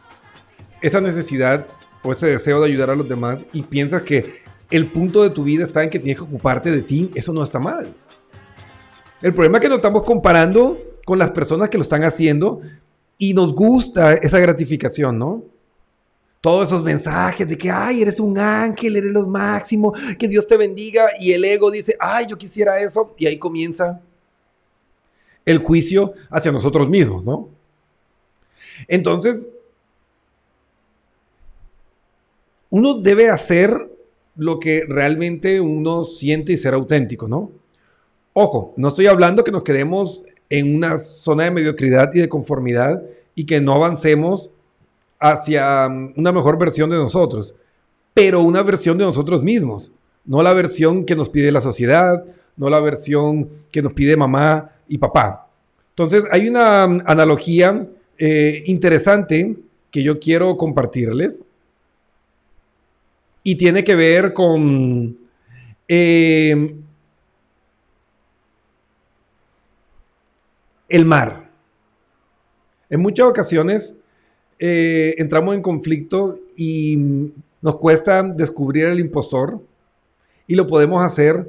esa 0.82 1.00
necesidad 1.00 1.68
o 2.02 2.14
ese 2.14 2.28
deseo 2.28 2.62
de 2.62 2.68
ayudar 2.68 2.90
a 2.90 2.96
los 2.96 3.08
demás 3.08 3.40
y 3.54 3.62
piensas 3.62 4.02
que 4.02 4.42
el 4.72 4.92
punto 4.92 5.22
de 5.22 5.30
tu 5.30 5.44
vida 5.44 5.66
está 5.66 5.84
en 5.84 5.92
que 5.92 6.00
tienes 6.00 6.18
que 6.18 6.24
ocuparte 6.24 6.72
de 6.72 6.82
ti, 6.82 7.12
eso 7.14 7.32
no 7.32 7.44
está 7.44 7.60
mal. 7.60 7.94
El 9.22 9.34
problema 9.34 9.58
es 9.58 9.62
que 9.64 9.70
nos 9.70 9.78
estamos 9.78 10.04
comparando 10.04 10.78
con 11.06 11.18
las 11.18 11.32
personas 11.32 11.70
que 11.70 11.78
lo 11.78 11.84
están 11.84 12.04
haciendo 12.04 12.62
y 13.18 13.34
nos 13.34 13.54
gusta 13.54 14.14
esa 14.14 14.40
gratificación, 14.40 15.18
¿no? 15.18 15.44
Todos 16.40 16.68
esos 16.68 16.84
mensajes 16.84 17.48
de 17.48 17.58
que, 17.58 17.72
ay, 17.72 18.04
eres 18.04 18.20
un 18.20 18.38
ángel, 18.38 18.96
eres 18.96 19.12
lo 19.12 19.26
máximo, 19.26 19.94
que 20.20 20.28
Dios 20.28 20.46
te 20.46 20.56
bendiga. 20.56 21.08
Y 21.20 21.32
el 21.32 21.44
ego 21.44 21.72
dice, 21.72 21.96
ay, 22.00 22.28
yo 22.28 22.38
quisiera 22.38 22.80
eso. 22.80 23.16
Y 23.18 23.26
ahí 23.26 23.40
comienza 23.40 24.00
el 25.46 25.58
juicio 25.58 26.14
hacia 26.30 26.52
nosotros 26.52 26.88
mismos, 26.88 27.24
¿no? 27.24 27.50
Entonces, 28.88 29.50
uno 32.70 32.96
debe 32.96 33.30
hacer 33.30 33.90
lo 34.36 34.60
que 34.60 34.86
realmente 34.88 35.60
uno 35.60 36.04
siente 36.04 36.54
y 36.54 36.58
ser 36.58 36.76
auténtico, 36.76 37.28
¿no? 37.28 37.52
Ojo, 38.40 38.76
no 38.78 38.90
estoy 38.90 39.08
hablando 39.08 39.44
que 39.44 39.50
nos 39.50 39.64
quedemos 39.64 40.24
en 40.48 40.76
una 40.76 41.00
zona 41.00 41.46
de 41.46 41.50
mediocridad 41.50 42.14
y 42.14 42.20
de 42.20 42.30
conformidad 42.30 43.02
y 43.34 43.48
que 43.48 43.60
no 43.60 43.74
avancemos 43.74 44.52
hacia 45.20 45.90
mm, 45.90 46.14
una 46.18 46.32
mejor 46.32 46.60
versión 46.60 46.92
de 46.92 46.98
nosotros, 46.98 47.56
pero 48.14 48.44
una 48.44 48.62
versión 48.62 48.96
de 49.00 49.06
nosotros 49.06 49.42
mismos, 49.42 49.92
no 50.24 50.44
la 50.44 50.54
versión 50.54 51.04
que 51.04 51.16
nos 51.16 51.32
pide 51.32 51.52
la 51.52 51.62
sociedad, 51.62 52.24
no 52.56 52.70
la 52.70 52.80
versión 52.80 53.50
que 53.72 53.82
nos 53.82 53.94
pide 53.94 54.16
mamá 54.16 54.70
y 54.88 55.00
papá. 55.00 55.48
Entonces, 55.90 56.24
hay 56.30 56.48
una 56.48 56.86
mm, 56.86 57.02
analogía 57.08 57.88
eh, 58.20 58.62
interesante 58.68 59.58
que 59.90 60.04
yo 60.04 60.20
quiero 60.20 60.56
compartirles 60.58 61.44
y 63.42 63.56
tiene 63.56 63.84
que 63.84 63.96
ver 63.96 64.32
con 64.32 65.18
eh, 65.88 66.76
el 70.90 71.06
mar. 71.06 71.50
En 72.90 73.02
muchas 73.02 73.26
ocasiones 73.26 73.96
eh, 74.60 75.16
entramos 75.18 75.56
en 75.56 75.62
conflicto 75.62 76.40
y 76.56 77.32
nos 77.62 77.76
cuesta 77.78 78.24
descubrir 78.24 78.86
el 78.86 79.00
impostor 79.00 79.62
y 80.48 80.56
lo 80.56 80.66
podemos 80.68 81.04
hacer 81.04 81.48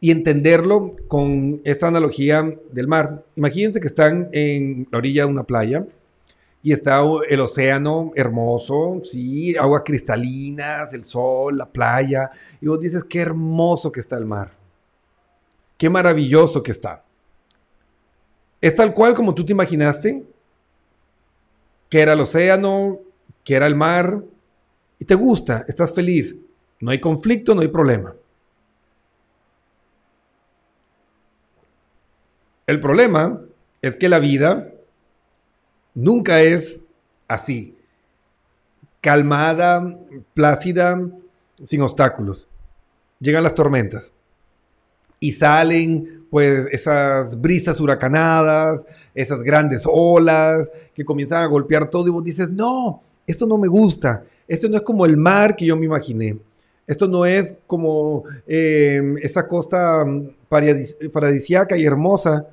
y 0.00 0.10
entenderlo 0.10 0.96
con 1.06 1.60
esta 1.64 1.88
analogía 1.88 2.58
del 2.72 2.88
mar. 2.88 3.24
Imagínense 3.36 3.78
que 3.78 3.86
están 3.86 4.28
en 4.32 4.88
la 4.90 4.98
orilla 4.98 5.24
de 5.24 5.30
una 5.30 5.44
playa 5.44 5.86
y 6.62 6.72
está 6.72 7.00
el 7.28 7.40
océano 7.40 8.12
hermoso, 8.14 9.00
sí, 9.04 9.56
aguas 9.56 9.82
cristalinas, 9.84 10.92
el 10.94 11.04
sol, 11.04 11.58
la 11.58 11.66
playa, 11.66 12.30
y 12.60 12.66
vos 12.66 12.80
dices, 12.80 13.04
qué 13.04 13.20
hermoso 13.20 13.90
que 13.90 14.00
está 14.00 14.16
el 14.16 14.24
mar, 14.24 14.52
qué 15.76 15.90
maravilloso 15.90 16.62
que 16.62 16.70
está. 16.70 17.04
Es 18.62 18.76
tal 18.76 18.94
cual 18.94 19.12
como 19.14 19.34
tú 19.34 19.44
te 19.44 19.52
imaginaste, 19.52 20.24
que 21.90 22.00
era 22.00 22.12
el 22.12 22.20
océano, 22.20 23.00
que 23.42 23.56
era 23.56 23.66
el 23.66 23.74
mar, 23.74 24.22
y 25.00 25.04
te 25.04 25.16
gusta, 25.16 25.64
estás 25.66 25.92
feliz, 25.92 26.36
no 26.78 26.92
hay 26.92 27.00
conflicto, 27.00 27.56
no 27.56 27.62
hay 27.62 27.68
problema. 27.68 28.14
El 32.68 32.80
problema 32.80 33.40
es 33.82 33.96
que 33.96 34.08
la 34.08 34.20
vida 34.20 34.70
nunca 35.94 36.40
es 36.40 36.84
así, 37.26 37.76
calmada, 39.00 39.98
plácida, 40.34 41.00
sin 41.64 41.82
obstáculos. 41.82 42.48
Llegan 43.18 43.42
las 43.42 43.56
tormentas 43.56 44.12
y 45.22 45.30
salen 45.30 46.26
pues 46.30 46.66
esas 46.72 47.40
brisas 47.40 47.78
huracanadas, 47.78 48.84
esas 49.14 49.40
grandes 49.44 49.84
olas 49.86 50.68
que 50.92 51.04
comienzan 51.04 51.44
a 51.44 51.46
golpear 51.46 51.88
todo 51.88 52.08
y 52.08 52.10
vos 52.10 52.24
dices, 52.24 52.50
no, 52.50 53.00
esto 53.24 53.46
no 53.46 53.56
me 53.56 53.68
gusta, 53.68 54.24
esto 54.48 54.68
no 54.68 54.76
es 54.76 54.82
como 54.82 55.06
el 55.06 55.16
mar 55.16 55.54
que 55.54 55.64
yo 55.64 55.76
me 55.76 55.86
imaginé, 55.86 56.38
esto 56.88 57.06
no 57.06 57.24
es 57.24 57.54
como 57.68 58.24
eh, 58.48 59.14
esa 59.22 59.46
costa 59.46 60.04
paradis 60.48 60.96
paradisiaca 61.12 61.76
y 61.76 61.84
hermosa 61.84 62.48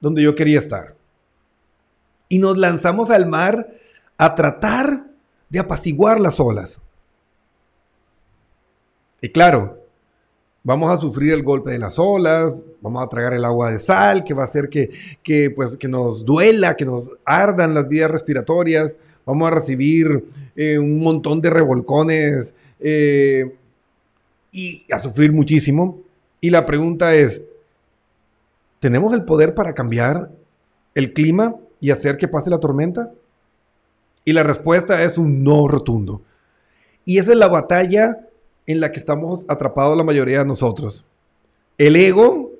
donde 0.00 0.22
yo 0.22 0.34
quería 0.34 0.58
estar. 0.58 0.96
Y 2.28 2.38
nos 2.38 2.58
lanzamos 2.58 3.08
al 3.08 3.24
mar 3.24 3.70
a 4.18 4.34
tratar 4.34 5.06
de 5.48 5.58
apaciguar 5.58 6.20
las 6.20 6.38
olas. 6.38 6.78
Y 9.22 9.30
claro, 9.30 9.79
vamos 10.62 10.90
a 10.90 11.00
sufrir 11.00 11.32
el 11.32 11.42
golpe 11.42 11.70
de 11.70 11.78
las 11.78 11.98
olas, 11.98 12.66
vamos 12.80 13.02
a 13.02 13.08
tragar 13.08 13.34
el 13.34 13.44
agua 13.44 13.72
de 13.72 13.78
sal, 13.78 14.24
que 14.24 14.34
va 14.34 14.42
a 14.42 14.46
hacer 14.46 14.68
que, 14.68 14.90
que, 15.22 15.50
pues, 15.50 15.76
que 15.76 15.88
nos 15.88 16.24
duela, 16.24 16.76
que 16.76 16.84
nos 16.84 17.08
ardan 17.24 17.74
las 17.74 17.88
vías 17.88 18.10
respiratorias, 18.10 18.96
vamos 19.24 19.48
a 19.48 19.54
recibir 19.54 20.24
eh, 20.56 20.78
un 20.78 20.98
montón 20.98 21.40
de 21.40 21.50
revolcones 21.50 22.54
eh, 22.78 23.54
y 24.52 24.84
a 24.92 25.00
sufrir 25.00 25.32
muchísimo. 25.32 26.00
Y 26.40 26.50
la 26.50 26.66
pregunta 26.66 27.14
es, 27.14 27.42
¿tenemos 28.78 29.12
el 29.14 29.24
poder 29.24 29.54
para 29.54 29.74
cambiar 29.74 30.30
el 30.94 31.12
clima 31.12 31.56
y 31.80 31.90
hacer 31.90 32.16
que 32.16 32.28
pase 32.28 32.50
la 32.50 32.60
tormenta? 32.60 33.12
Y 34.24 34.32
la 34.32 34.42
respuesta 34.42 35.02
es 35.02 35.16
un 35.16 35.42
no 35.44 35.68
rotundo. 35.68 36.22
Y 37.04 37.18
esa 37.18 37.32
es 37.32 37.38
la 37.38 37.48
batalla 37.48 38.18
en 38.66 38.80
la 38.80 38.92
que 38.92 39.00
estamos 39.00 39.44
atrapados 39.48 39.96
la 39.96 40.04
mayoría 40.04 40.40
de 40.40 40.44
nosotros. 40.44 41.04
El 41.78 41.96
ego 41.96 42.52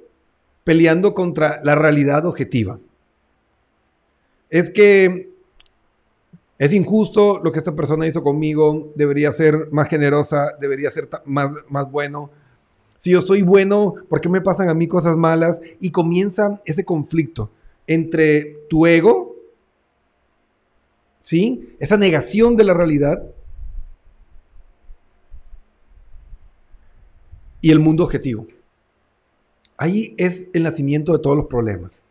peleando 0.64 1.14
contra 1.14 1.60
la 1.62 1.74
realidad 1.74 2.26
objetiva. 2.26 2.78
Es 4.48 4.70
que 4.70 5.30
es 6.58 6.74
injusto 6.74 7.40
lo 7.42 7.52
que 7.52 7.58
esta 7.58 7.74
persona 7.74 8.06
hizo 8.06 8.22
conmigo, 8.22 8.92
debería 8.94 9.32
ser 9.32 9.68
más 9.72 9.88
generosa, 9.88 10.56
debería 10.60 10.90
ser 10.90 11.08
más, 11.24 11.50
más 11.68 11.90
bueno. 11.90 12.30
Si 12.98 13.12
yo 13.12 13.22
soy 13.22 13.40
bueno, 13.40 13.94
¿por 14.08 14.20
qué 14.20 14.28
me 14.28 14.42
pasan 14.42 14.68
a 14.68 14.74
mí 14.74 14.86
cosas 14.86 15.16
malas? 15.16 15.58
Y 15.80 15.90
comienza 15.90 16.60
ese 16.66 16.84
conflicto 16.84 17.50
entre 17.86 18.58
tu 18.68 18.86
ego, 18.86 19.36
¿sí? 21.22 21.74
Esa 21.78 21.96
negación 21.96 22.56
de 22.56 22.64
la 22.64 22.74
realidad 22.74 23.24
y 27.60 27.70
el 27.70 27.78
mundo 27.78 28.04
objetivo. 28.04 28.46
Ahí 29.76 30.14
es 30.18 30.46
el 30.52 30.62
nacimiento 30.62 31.12
de 31.12 31.18
todos 31.18 31.36
los 31.36 31.46
problemas. 31.46 32.02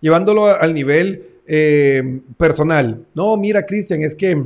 Llevándolo 0.00 0.46
al 0.46 0.74
nivel 0.74 1.26
eh, 1.46 2.20
personal. 2.36 3.06
No, 3.14 3.36
mira, 3.36 3.64
Cristian, 3.66 4.02
es 4.02 4.14
que 4.14 4.44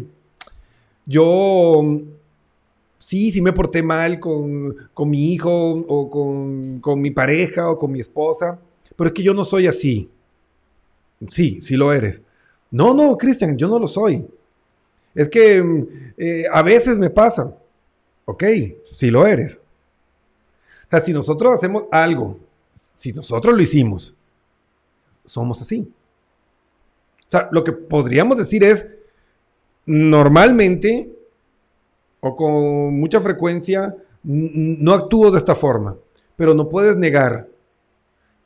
yo 1.06 2.00
sí, 2.98 3.30
sí 3.30 3.42
me 3.42 3.52
porté 3.52 3.82
mal 3.82 4.18
con, 4.18 4.76
mi 4.98 5.32
hijo 5.32 5.50
o 5.50 6.08
con, 6.08 6.80
con, 6.80 7.00
mi 7.00 7.10
pareja 7.10 7.70
o 7.70 7.78
con 7.78 7.92
mi 7.92 8.00
esposa, 8.00 8.58
pero 8.96 9.08
es 9.08 9.14
que 9.14 9.22
yo 9.22 9.34
no 9.34 9.44
soy 9.44 9.66
así. 9.66 10.10
Sí, 11.30 11.60
sí 11.60 11.76
lo 11.76 11.92
eres. 11.92 12.22
No, 12.70 12.94
no, 12.94 13.16
Cristian, 13.16 13.56
yo 13.56 13.68
no 13.68 13.78
lo 13.78 13.86
soy. 13.86 14.26
Es 15.14 15.28
que 15.28 15.84
eh, 16.16 16.44
a 16.50 16.62
veces 16.62 16.96
me 16.96 17.10
pasa. 17.10 17.54
Ok, 18.24 18.44
si 18.94 19.10
lo 19.10 19.26
eres. 19.26 19.60
O 20.86 20.90
sea, 20.90 21.00
si 21.00 21.12
nosotros 21.12 21.54
hacemos 21.54 21.84
algo, 21.90 22.38
si 22.96 23.12
nosotros 23.12 23.54
lo 23.56 23.62
hicimos, 23.62 24.14
somos 25.24 25.60
así. 25.60 25.90
O 27.26 27.30
sea, 27.30 27.48
lo 27.50 27.64
que 27.64 27.72
podríamos 27.72 28.36
decir 28.38 28.64
es, 28.64 28.86
normalmente 29.86 31.10
o 32.26 32.34
con 32.34 32.98
mucha 32.98 33.20
frecuencia, 33.20 33.94
no 34.22 34.94
actúo 34.94 35.30
de 35.30 35.36
esta 35.36 35.54
forma, 35.54 35.94
pero 36.36 36.54
no 36.54 36.70
puedes 36.70 36.96
negar 36.96 37.48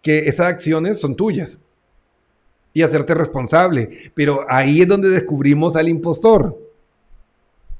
que 0.02 0.28
esas 0.28 0.48
acciones 0.48 0.98
son 0.98 1.14
tuyas 1.14 1.58
y 2.72 2.82
hacerte 2.82 3.14
responsable. 3.14 4.10
Pero 4.14 4.44
ahí 4.48 4.82
es 4.82 4.88
donde 4.88 5.08
descubrimos 5.08 5.76
al 5.76 5.88
impostor. 5.88 6.58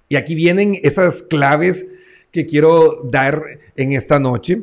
Y 0.09 0.17
aquí 0.17 0.35
vienen 0.35 0.79
esas 0.83 1.23
claves 1.23 1.85
que 2.31 2.47
quiero 2.47 3.03
dar 3.05 3.43
en 3.77 3.93
esta 3.93 4.19
noche. 4.19 4.63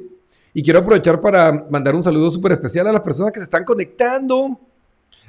Y 0.54 0.64
quiero 0.64 0.80
aprovechar 0.80 1.22
para 1.22 1.68
mandar 1.70 1.96
un 1.96 2.04
saludo 2.04 2.32
súper 2.32 2.54
especial 2.54 2.88
a 2.88 2.92
las 2.92 3.02
personas 3.02 3.32
que 3.34 3.40
se 3.40 3.44
están 3.44 3.64
conectando 3.64 4.60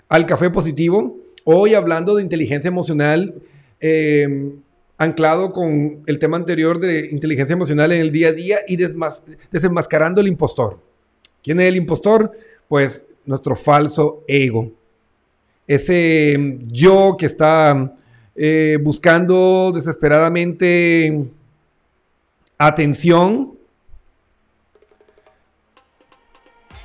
al 0.08 0.24
Café 0.24 0.50
Positivo. 0.50 1.18
Hoy 1.44 1.74
hablando 1.74 2.14
de 2.14 2.22
inteligencia 2.22 2.68
emocional, 2.68 3.34
eh, 3.80 4.52
anclado 4.98 5.52
con 5.52 6.02
el 6.06 6.18
tema 6.18 6.36
anterior 6.36 6.80
de 6.80 7.08
inteligencia 7.10 7.54
emocional 7.54 7.92
en 7.92 8.00
el 8.00 8.12
día 8.12 8.28
a 8.28 8.32
día 8.32 8.58
y 8.66 8.76
desenmascarando 8.76 10.20
el 10.20 10.28
impostor. 10.28 10.78
¿Quién 11.42 11.60
es 11.60 11.68
el 11.68 11.76
impostor? 11.76 12.32
Pues 12.68 13.06
nuestro 13.24 13.56
falso 13.56 14.24
ego. 14.26 14.72
Ese 15.66 16.58
yo 16.68 17.16
que 17.18 17.26
está 17.26 17.94
eh, 18.36 18.78
buscando 18.82 19.72
desesperadamente 19.74 21.24
atención, 22.58 23.54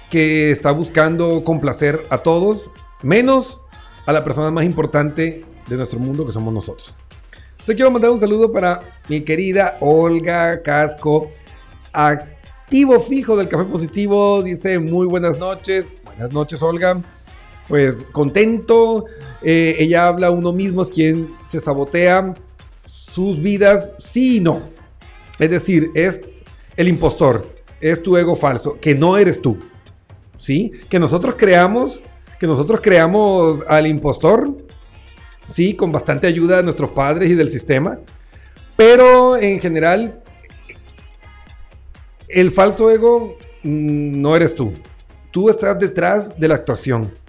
que 0.09 0.51
está 0.51 0.71
buscando 0.71 1.43
complacer 1.43 2.05
a 2.09 2.19
todos, 2.19 2.71
menos 3.01 3.61
a 4.05 4.11
la 4.11 4.23
persona 4.23 4.51
más 4.51 4.65
importante 4.65 5.45
de 5.67 5.75
nuestro 5.77 5.99
mundo 5.99 6.25
que 6.25 6.31
somos 6.31 6.53
nosotros. 6.53 6.97
Yo 7.67 7.75
quiero 7.75 7.91
mandar 7.91 8.11
un 8.11 8.19
saludo 8.19 8.51
para 8.51 9.01
mi 9.07 9.21
querida 9.21 9.77
Olga 9.79 10.61
Casco, 10.63 11.31
activo 11.93 12.99
fijo 13.01 13.37
del 13.37 13.47
Café 13.47 13.65
Positivo. 13.65 14.41
Dice 14.41 14.79
muy 14.79 15.05
buenas 15.05 15.37
noches. 15.37 15.85
Buenas 16.05 16.33
noches, 16.33 16.61
Olga 16.61 17.01
pues 17.71 18.05
contento. 18.11 19.05
Eh, 19.41 19.77
ella 19.79 20.07
habla 20.07 20.29
uno 20.29 20.51
mismo, 20.51 20.81
es 20.81 20.89
quien 20.89 21.33
se 21.47 21.61
sabotea 21.61 22.33
sus 22.85 23.41
vidas, 23.41 23.87
sí 23.97 24.37
y 24.37 24.39
no. 24.41 24.63
Es 25.39 25.49
decir, 25.49 25.89
es 25.95 26.19
el 26.75 26.89
impostor, 26.89 27.47
es 27.79 28.03
tu 28.03 28.17
ego 28.17 28.35
falso, 28.35 28.77
que 28.81 28.93
no 28.93 29.17
eres 29.17 29.41
tú. 29.41 29.57
¿Sí? 30.37 30.73
Que 30.89 30.99
nosotros 30.99 31.35
creamos, 31.37 32.03
que 32.41 32.45
nosotros 32.45 32.81
creamos 32.83 33.61
al 33.69 33.87
impostor, 33.87 34.53
sí, 35.47 35.73
con 35.73 35.93
bastante 35.93 36.27
ayuda 36.27 36.57
de 36.57 36.63
nuestros 36.63 36.91
padres 36.91 37.31
y 37.31 37.35
del 37.35 37.51
sistema. 37.51 37.99
Pero 38.75 39.37
en 39.37 39.61
general, 39.61 40.21
el 42.27 42.51
falso 42.51 42.91
ego 42.91 43.37
mm, 43.63 44.21
no 44.21 44.35
eres 44.35 44.55
tú. 44.55 44.73
Tú 45.31 45.49
estás 45.49 45.79
detrás 45.79 46.37
de 46.37 46.49
la 46.49 46.55
actuación 46.55 47.20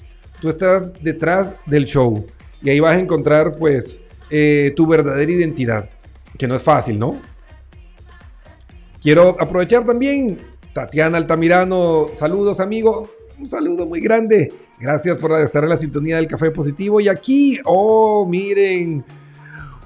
tú 0.43 0.49
estás 0.49 0.93
detrás 1.01 1.55
del 1.67 1.85
show 1.85 2.27
y 2.61 2.69
ahí 2.69 2.81
vas 2.81 2.97
a 2.97 2.99
encontrar 2.99 3.55
pues 3.57 4.01
eh, 4.29 4.73
tu 4.75 4.89
verdadera 4.89 5.31
identidad, 5.31 5.89
que 6.37 6.49
no 6.49 6.57
es 6.57 6.63
fácil, 6.63 6.99
¿no? 6.99 7.21
Quiero 9.01 9.37
aprovechar 9.41 9.85
también, 9.85 10.39
Tatiana 10.73 11.17
Altamirano, 11.17 12.09
saludos 12.17 12.59
amigo, 12.59 13.09
un 13.39 13.49
saludo 13.49 13.87
muy 13.87 14.01
grande, 14.01 14.53
gracias 14.81 15.17
por 15.19 15.39
estar 15.39 15.63
en 15.63 15.71
la 15.71 15.79
sintonía 15.79 16.17
del 16.17 16.27
Café 16.27 16.51
Positivo. 16.51 17.01
Y 17.01 17.09
aquí, 17.09 17.61
oh, 17.65 18.27
miren, 18.29 19.05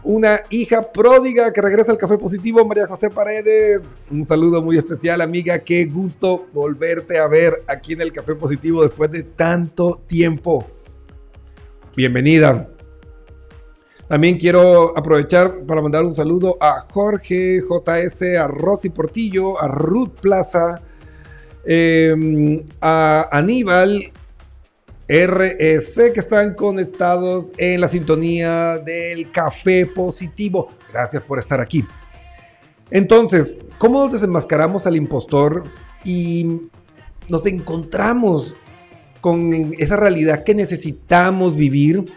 una 0.07 0.42
hija 0.51 0.92
pródiga 0.92 1.53
que 1.53 1.61
regresa 1.61 1.90
al 1.90 1.99
Café 1.99 2.16
Positivo, 2.16 2.64
María 2.64 2.87
José 2.87 3.11
Paredes. 3.11 3.81
Un 4.09 4.25
saludo 4.25 4.62
muy 4.62 4.79
especial, 4.79 5.21
amiga. 5.21 5.59
Qué 5.59 5.85
gusto 5.85 6.47
volverte 6.53 7.19
a 7.19 7.27
ver 7.27 7.64
aquí 7.66 7.95
en 7.95 8.03
el 8.03 8.12
Café 8.12 8.37
Positivo 8.37 8.83
después 8.83 9.11
de 9.11 9.25
tanto 9.25 10.01
tiempo. 10.07 10.64
Bienvenida. 11.97 12.69
También 14.09 14.38
quiero 14.38 14.97
aprovechar 14.97 15.64
para 15.66 15.83
mandar 15.83 16.05
un 16.05 16.14
saludo 16.14 16.57
a 16.61 16.87
Jorge 16.88 17.61
JS, 17.61 18.37
a 18.38 18.47
Rosy 18.47 18.90
Portillo, 18.90 19.61
a 19.61 19.66
Ruth 19.66 20.21
Plaza, 20.21 20.81
em, 21.64 22.64
a 22.81 23.29
Aníbal 23.37 24.12
REC 25.09 26.12
que 26.12 26.21
están 26.21 26.55
conectados 26.55 27.47
en 27.57 27.81
la 27.81 27.88
sintonía 27.88 28.79
del 28.79 29.31
café 29.31 29.87
positivo. 29.87 30.69
Gracias 30.92 31.23
por 31.23 31.38
estar 31.38 31.61
aquí. 31.61 31.85
Entonces, 32.90 33.55
¿cómo 33.79 34.09
desenmascaramos 34.09 34.87
al 34.87 34.97
impostor 34.97 35.64
y 36.05 36.69
nos 37.29 37.45
encontramos 37.47 38.55
con 39.21 39.73
esa 39.79 39.97
realidad 39.97 40.45
que 40.45 40.55
necesitamos 40.55 41.57
vivir 41.57 42.12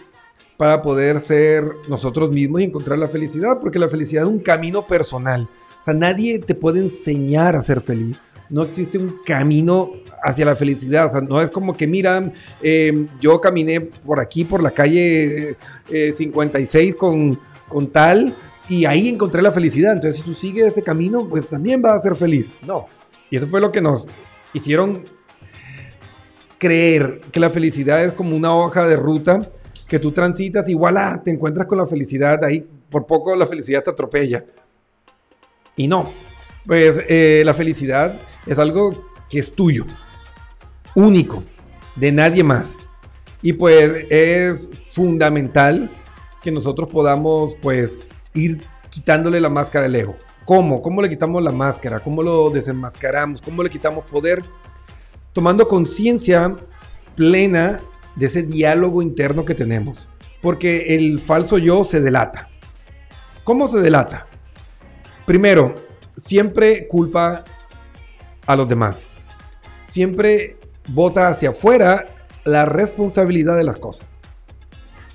para 0.58 0.82
poder 0.82 1.20
ser 1.20 1.64
nosotros 1.88 2.32
mismos 2.32 2.62
y 2.62 2.66
encontrar 2.66 3.00
la 3.00 3.08
felicidad? 3.08 3.60
Porque 3.60 3.80
la 3.80 3.90
felicidad 3.90 4.24
es 4.24 4.30
un 4.30 4.40
camino 4.40 4.86
personal. 4.86 5.50
O 5.82 5.86
sea, 5.86 5.94
nadie 5.94 6.40
te 6.40 6.56
puede 6.56 6.80
enseñar 6.80 7.56
a 7.56 7.62
ser 7.62 7.82
feliz. 7.82 8.20
No 8.50 8.64
existe 8.64 8.98
un 8.98 9.20
camino 9.26 9.92
hacia 10.24 10.46
la 10.46 10.56
felicidad. 10.56 11.08
O 11.08 11.12
sea, 11.12 11.22
no 11.22 11.42
es 11.42 11.50
como 11.50 11.74
que, 11.74 11.88
mira, 11.88 12.32
eh, 12.62 13.08
yo 13.20 13.40
caminé 13.40 13.82
por 13.82 14.20
aquí, 14.20 14.44
por 14.44 14.62
la 14.62 14.72
calle 14.72 15.56
56 15.88 16.94
eh, 16.94 16.98
con, 16.98 17.40
con 17.68 17.88
tal, 17.88 18.36
y 18.68 18.86
ahí 18.86 19.10
encontré 19.10 19.42
la 19.42 19.52
felicidad. 19.52 19.94
Entonces, 19.94 20.20
si 20.20 20.26
tú 20.26 20.34
sigues 20.34 20.68
ese 20.68 20.84
camino, 20.84 21.28
pues 21.28 21.48
también 21.48 21.82
vas 21.82 22.00
a 22.00 22.02
ser 22.02 22.16
feliz. 22.16 22.50
No. 22.66 22.88
Y 23.30 23.38
eso 23.38 23.48
fue 23.48 23.62
lo 23.62 23.72
que 23.72 23.82
nos 23.82 24.06
hicieron 24.54 25.06
creer 26.58 27.22
que 27.32 27.40
la 27.40 27.50
felicidad 27.50 28.04
es 28.04 28.14
como 28.14 28.36
una 28.36 28.56
hoja 28.56 28.88
de 28.88 28.96
ruta 28.96 29.50
que 29.88 29.98
tú 29.98 30.12
transitas, 30.12 30.70
igual 30.70 30.98
ah, 30.98 31.22
te 31.24 31.32
encuentras 31.32 31.66
con 31.66 31.80
la 31.80 31.88
felicidad, 31.88 32.44
ahí 32.44 32.66
por 32.90 33.08
poco 33.08 33.36
la 33.36 33.48
felicidad 33.48 33.84
te 33.84 33.90
atropella. 33.90 34.46
Y 35.76 35.88
no, 35.88 36.14
pues 36.68 37.04
eh, 37.08 37.42
la 37.44 37.54
felicidad 37.54 38.20
es 38.46 38.58
algo 38.58 39.12
que 39.30 39.40
es 39.40 39.54
tuyo, 39.54 39.86
único, 40.96 41.44
de 41.96 42.12
nadie 42.12 42.44
más. 42.44 42.78
Y 43.42 43.54
pues 43.54 44.06
es 44.10 44.72
fundamental 44.90 45.92
que 46.42 46.52
nosotros 46.52 46.90
podamos 46.90 47.56
pues 47.62 48.00
ir 48.34 48.66
quitándole 48.90 49.40
la 49.40 49.50
máscara 49.50 49.86
al 49.86 49.96
ego. 49.96 50.16
¿Cómo? 50.46 50.82
¿Cómo 50.82 51.02
le 51.02 51.10
quitamos 51.10 51.44
la 51.44 51.52
máscara? 51.52 52.00
¿Cómo 52.00 52.24
lo 52.24 52.50
desenmascaramos? 52.50 53.42
¿Cómo 53.42 53.62
le 53.62 53.70
quitamos 53.70 54.06
poder? 54.06 54.44
Tomando 55.32 55.68
conciencia 55.68 56.56
plena 57.16 57.82
de 58.16 58.26
ese 58.26 58.44
diálogo 58.44 59.02
interno 59.02 59.46
que 59.46 59.54
tenemos. 59.54 60.10
Porque 60.42 60.96
el 60.96 61.20
falso 61.20 61.58
yo 61.58 61.84
se 61.84 62.02
delata. 62.02 62.50
¿Cómo 63.44 63.68
se 63.68 63.80
delata? 63.80 64.26
Primero, 65.26 65.76
siempre 66.18 66.88
culpa 66.88 67.44
a 68.50 68.56
los 68.56 68.68
demás. 68.68 69.08
Siempre 69.84 70.58
bota 70.88 71.28
hacia 71.28 71.52
afuera 71.52 72.08
la 72.46 72.66
responsabilidad 72.66 73.56
de 73.56 73.64
las 73.64 73.78
cosas. 73.78 74.08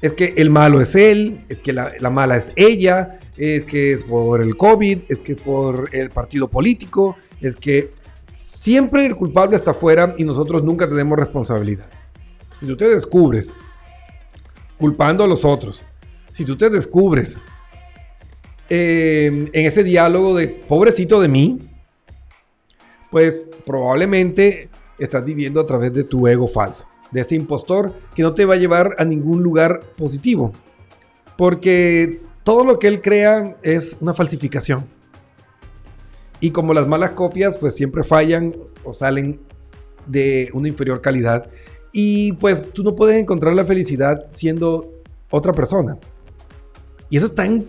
Es 0.00 0.12
que 0.12 0.34
el 0.36 0.50
malo 0.50 0.80
es 0.80 0.94
él, 0.94 1.44
es 1.48 1.58
que 1.58 1.72
la, 1.72 1.92
la 1.98 2.10
mala 2.10 2.36
es 2.36 2.52
ella, 2.54 3.18
es 3.36 3.64
que 3.64 3.94
es 3.94 4.04
por 4.04 4.40
el 4.40 4.56
COVID, 4.56 4.98
es 5.08 5.18
que 5.18 5.32
es 5.32 5.40
por 5.40 5.88
el 5.92 6.10
partido 6.10 6.46
político, 6.46 7.16
es 7.40 7.56
que 7.56 7.90
siempre 8.52 9.04
el 9.04 9.16
culpable 9.16 9.56
está 9.56 9.72
afuera 9.72 10.14
y 10.16 10.22
nosotros 10.22 10.62
nunca 10.62 10.88
tenemos 10.88 11.18
responsabilidad. 11.18 11.86
Si 12.60 12.66
tú 12.66 12.76
te 12.76 12.88
descubres 12.88 13.52
culpando 14.78 15.24
a 15.24 15.26
los 15.26 15.44
otros, 15.44 15.84
si 16.30 16.44
tú 16.44 16.56
te 16.56 16.70
descubres 16.70 17.36
eh, 18.68 19.50
en 19.52 19.66
ese 19.66 19.82
diálogo 19.82 20.36
de 20.36 20.46
pobrecito 20.46 21.20
de 21.20 21.26
mí, 21.26 21.73
pues 23.14 23.46
probablemente 23.64 24.70
estás 24.98 25.24
viviendo 25.24 25.60
a 25.60 25.66
través 25.66 25.92
de 25.92 26.02
tu 26.02 26.26
ego 26.26 26.48
falso, 26.48 26.88
de 27.12 27.20
ese 27.20 27.36
impostor 27.36 27.94
que 28.12 28.22
no 28.22 28.34
te 28.34 28.44
va 28.44 28.54
a 28.54 28.56
llevar 28.56 28.96
a 28.98 29.04
ningún 29.04 29.40
lugar 29.40 29.82
positivo. 29.96 30.50
Porque 31.38 32.22
todo 32.42 32.64
lo 32.64 32.80
que 32.80 32.88
él 32.88 33.00
crea 33.00 33.56
es 33.62 33.96
una 34.00 34.14
falsificación. 34.14 34.86
Y 36.40 36.50
como 36.50 36.74
las 36.74 36.88
malas 36.88 37.10
copias, 37.10 37.56
pues 37.56 37.74
siempre 37.74 38.02
fallan 38.02 38.52
o 38.82 38.92
salen 38.92 39.38
de 40.06 40.50
una 40.52 40.66
inferior 40.66 41.00
calidad. 41.00 41.48
Y 41.92 42.32
pues 42.32 42.72
tú 42.72 42.82
no 42.82 42.96
puedes 42.96 43.14
encontrar 43.14 43.54
la 43.54 43.64
felicidad 43.64 44.26
siendo 44.32 44.92
otra 45.30 45.52
persona. 45.52 45.98
Y 47.10 47.18
eso 47.18 47.26
es 47.26 47.34
tan 47.36 47.66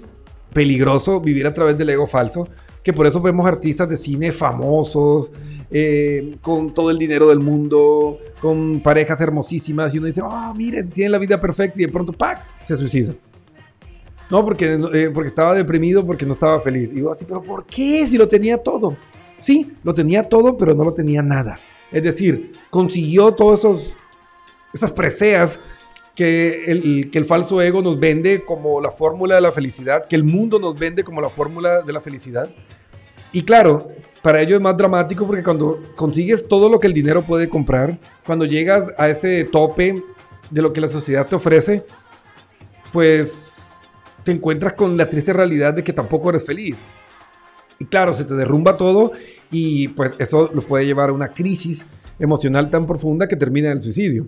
peligroso 0.54 1.22
vivir 1.22 1.46
a 1.46 1.54
través 1.54 1.78
del 1.78 1.92
ego 1.92 2.08
falso 2.08 2.48
que 2.86 2.94
por 2.94 3.08
eso 3.08 3.20
vemos 3.20 3.48
artistas 3.48 3.90
de 3.90 3.98
cine 3.98 4.32
famosos, 4.32 5.32
eh, 5.72 6.38
con 6.40 6.72
todo 6.72 6.92
el 6.92 7.00
dinero 7.00 7.30
del 7.30 7.40
mundo, 7.40 8.20
con 8.40 8.80
parejas 8.80 9.20
hermosísimas, 9.20 9.92
y 9.92 9.98
uno 9.98 10.06
dice, 10.06 10.22
oh, 10.22 10.54
miren, 10.54 10.92
tienen 10.92 11.12
la 11.12 11.18
vida 11.18 11.42
perfecta, 11.42 11.82
y 11.82 11.86
de 11.88 11.92
pronto, 11.92 12.14
¡pac! 12.14 12.46
se 12.64 12.78
suicida. 12.78 13.16
No, 14.30 14.46
porque, 14.46 14.80
eh, 14.94 15.10
porque 15.12 15.30
estaba 15.30 15.56
deprimido, 15.56 16.06
porque 16.06 16.28
no 16.28 16.34
estaba 16.34 16.62
feliz. 16.62 16.92
Y 16.92 16.98
digo 16.98 17.12
así, 17.12 17.26
pero 17.26 17.42
¿por 17.42 17.66
qué? 17.66 18.08
Si 18.08 18.20
lo 18.20 18.28
tenía 18.28 18.60
todo. 18.60 18.96
Sí, 19.40 19.72
lo 19.84 19.92
tenía 19.92 20.22
todo, 20.22 20.56
pero 20.56 20.76
no 20.76 20.84
lo 20.84 20.94
tenía 20.94 21.24
nada. 21.24 21.60
Es 21.92 22.04
decir, 22.04 22.54
consiguió 22.70 23.32
todos 23.34 23.60
esos, 23.60 23.94
esas 24.76 24.92
preseas 24.92 25.60
que 26.16 26.64
el, 26.66 27.12
que 27.12 27.20
el 27.20 27.26
falso 27.26 27.62
ego 27.62 27.82
nos 27.82 28.00
vende 28.00 28.44
como 28.46 28.80
la 28.80 28.90
fórmula 28.90 29.36
de 29.36 29.42
la 29.42 29.52
felicidad, 29.52 30.08
que 30.08 30.16
el 30.16 30.24
mundo 30.24 30.60
nos 30.60 30.78
vende 30.80 31.04
como 31.04 31.22
la 31.22 31.30
fórmula 31.30 31.82
de 31.82 31.94
la 31.94 32.02
felicidad. 32.02 32.50
Y 33.34 33.44
claro, 33.44 33.90
para 34.22 34.42
ello 34.42 34.56
es 34.56 34.62
más 34.62 34.78
dramático 34.78 35.28
porque 35.28 35.44
cuando 35.44 35.82
consigues 35.96 36.48
todo 36.48 36.70
lo 36.70 36.80
que 36.80 36.88
el 36.88 36.94
dinero 36.94 37.26
puede 37.26 37.50
comprar, 37.50 38.00
cuando 38.26 38.46
llegas 38.46 38.92
a 38.98 39.10
ese 39.10 39.44
tope 39.44 40.02
de 40.50 40.62
lo 40.62 40.72
que 40.72 40.82
la 40.82 40.88
sociedad 40.88 41.28
te 41.28 41.36
ofrece, 41.36 41.86
pues 42.94 43.74
te 44.24 44.32
encuentras 44.32 44.74
con 44.74 44.96
la 44.96 45.10
triste 45.10 45.34
realidad 45.34 45.74
de 45.74 45.84
que 45.84 45.92
tampoco 45.92 46.30
eres 46.30 46.46
feliz. 46.46 46.78
Y 47.78 47.86
claro, 47.86 48.14
se 48.14 48.24
te 48.24 48.36
derrumba 48.36 48.78
todo 48.78 49.12
y 49.52 49.90
pues 49.90 50.14
eso 50.18 50.50
lo 50.54 50.62
puede 50.62 50.86
llevar 50.86 51.10
a 51.10 51.14
una 51.14 51.28
crisis 51.28 51.86
emocional 52.18 52.70
tan 52.70 52.88
profunda 52.88 53.28
que 53.28 53.36
termina 53.36 53.70
en 53.70 53.78
el 53.78 53.84
suicidio. 53.84 54.28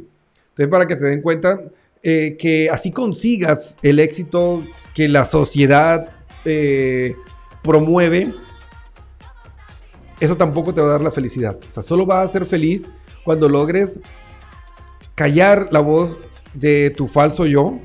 Entonces, 0.57 0.71
para 0.71 0.87
que 0.87 0.97
se 0.97 1.05
den 1.05 1.21
cuenta 1.21 1.59
eh, 2.01 2.35
que 2.39 2.67
así 2.71 2.91
consigas 2.91 3.77
el 3.83 3.99
éxito 3.99 4.63
que 4.95 5.07
la 5.07 5.23
sociedad 5.23 6.09
eh, 6.45 7.15
promueve, 7.61 8.33
eso 10.19 10.35
tampoco 10.35 10.73
te 10.73 10.81
va 10.81 10.87
a 10.87 10.91
dar 10.93 11.01
la 11.01 11.11
felicidad. 11.11 11.59
O 11.69 11.71
sea, 11.71 11.83
solo 11.83 12.07
vas 12.07 12.27
a 12.27 12.33
ser 12.33 12.47
feliz 12.47 12.89
cuando 13.23 13.47
logres 13.47 13.99
callar 15.13 15.67
la 15.69 15.79
voz 15.79 16.17
de 16.55 16.89
tu 16.89 17.07
falso 17.07 17.45
yo 17.45 17.77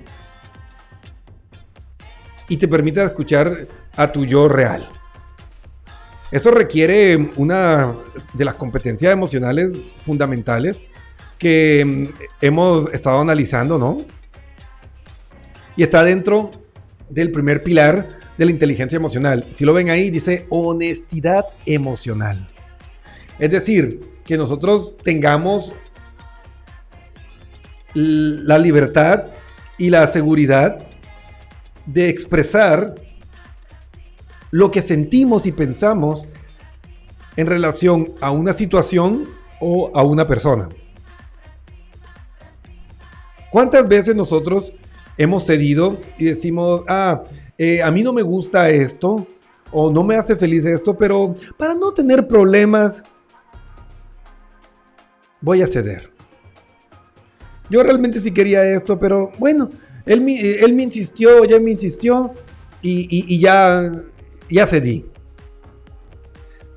y 2.49 2.57
te 2.57 2.67
permita 2.67 3.05
escuchar 3.05 3.69
a 3.95 4.13
tu 4.13 4.25
yo 4.25 4.49
real. 4.49 4.89
Eso 6.31 6.51
requiere 6.51 7.33
una 7.37 7.99
de 8.33 8.47
las 8.47 8.55
competencias 8.55 9.13
emocionales 9.13 9.93
fundamentales 10.01 10.81
que 11.43 11.85
mm, 11.85 12.09
hemos 12.41 12.95
estado 12.95 13.21
analizando, 13.21 13.77
¿no? 13.77 14.05
Y 15.77 15.83
está 15.83 16.05
dentro 16.05 16.53
del 17.11 17.33
primer 17.33 17.65
pilar 17.65 18.21
de 18.39 18.45
la 18.45 18.53
inteligencia 18.53 18.95
emocional. 18.95 19.49
Si 19.51 19.65
lo 19.65 19.73
ven 19.73 19.91
ahí, 19.91 20.09
dice 20.09 20.47
honestidad 20.51 21.47
emocional. 21.67 22.49
Es 23.41 23.51
decir, 23.51 24.09
que 24.25 24.37
nosotros 24.37 24.97
tengamos 25.03 25.75
la 27.95 28.57
libertad 28.59 29.25
y 29.79 29.91
la 29.91 30.07
seguridad 30.07 30.87
de 31.87 32.09
expresar 32.09 32.95
lo 34.53 34.71
que 34.71 34.81
sentimos 34.81 35.45
y 35.45 35.51
pensamos 35.51 36.29
en 37.37 37.49
relación 37.49 38.13
a 38.21 38.31
una 38.31 38.53
situación 38.53 39.29
o 39.61 39.91
a 39.93 40.05
una 40.05 40.25
persona. 40.25 40.69
¿Cuántas 43.53 43.87
veces 43.87 44.17
nosotros 44.17 44.73
hemos 45.19 45.45
cedido 45.45 45.99
y 46.19 46.25
decimos, 46.25 46.83
ah, 46.89 47.23
eh, 47.59 47.83
a 47.83 47.91
mí 47.91 48.03
no 48.03 48.15
me 48.15 48.23
gusta 48.23 48.71
esto 48.71 49.27
o 49.71 49.93
no 49.93 50.03
me 50.03 50.17
hace 50.17 50.35
feliz 50.37 50.65
esto, 50.65 50.97
pero 50.97 51.35
para 51.59 51.75
no 51.75 51.93
tener 51.93 52.27
problemas, 52.27 53.05
voy 55.41 55.61
a 55.61 55.67
ceder. 55.67 56.11
Yo 57.69 57.83
realmente 57.83 58.21
sí 58.21 58.33
quería 58.33 58.65
esto, 58.65 58.99
pero 58.99 59.33
bueno, 59.39 59.71
él, 60.07 60.21
me 60.23 60.83
insistió, 60.83 61.45
ya 61.45 61.61
me 61.61 61.73
insistió 61.73 62.33
y, 62.81 63.39
ya, 63.39 63.93
ya 64.51 64.67
cedí. 64.67 65.07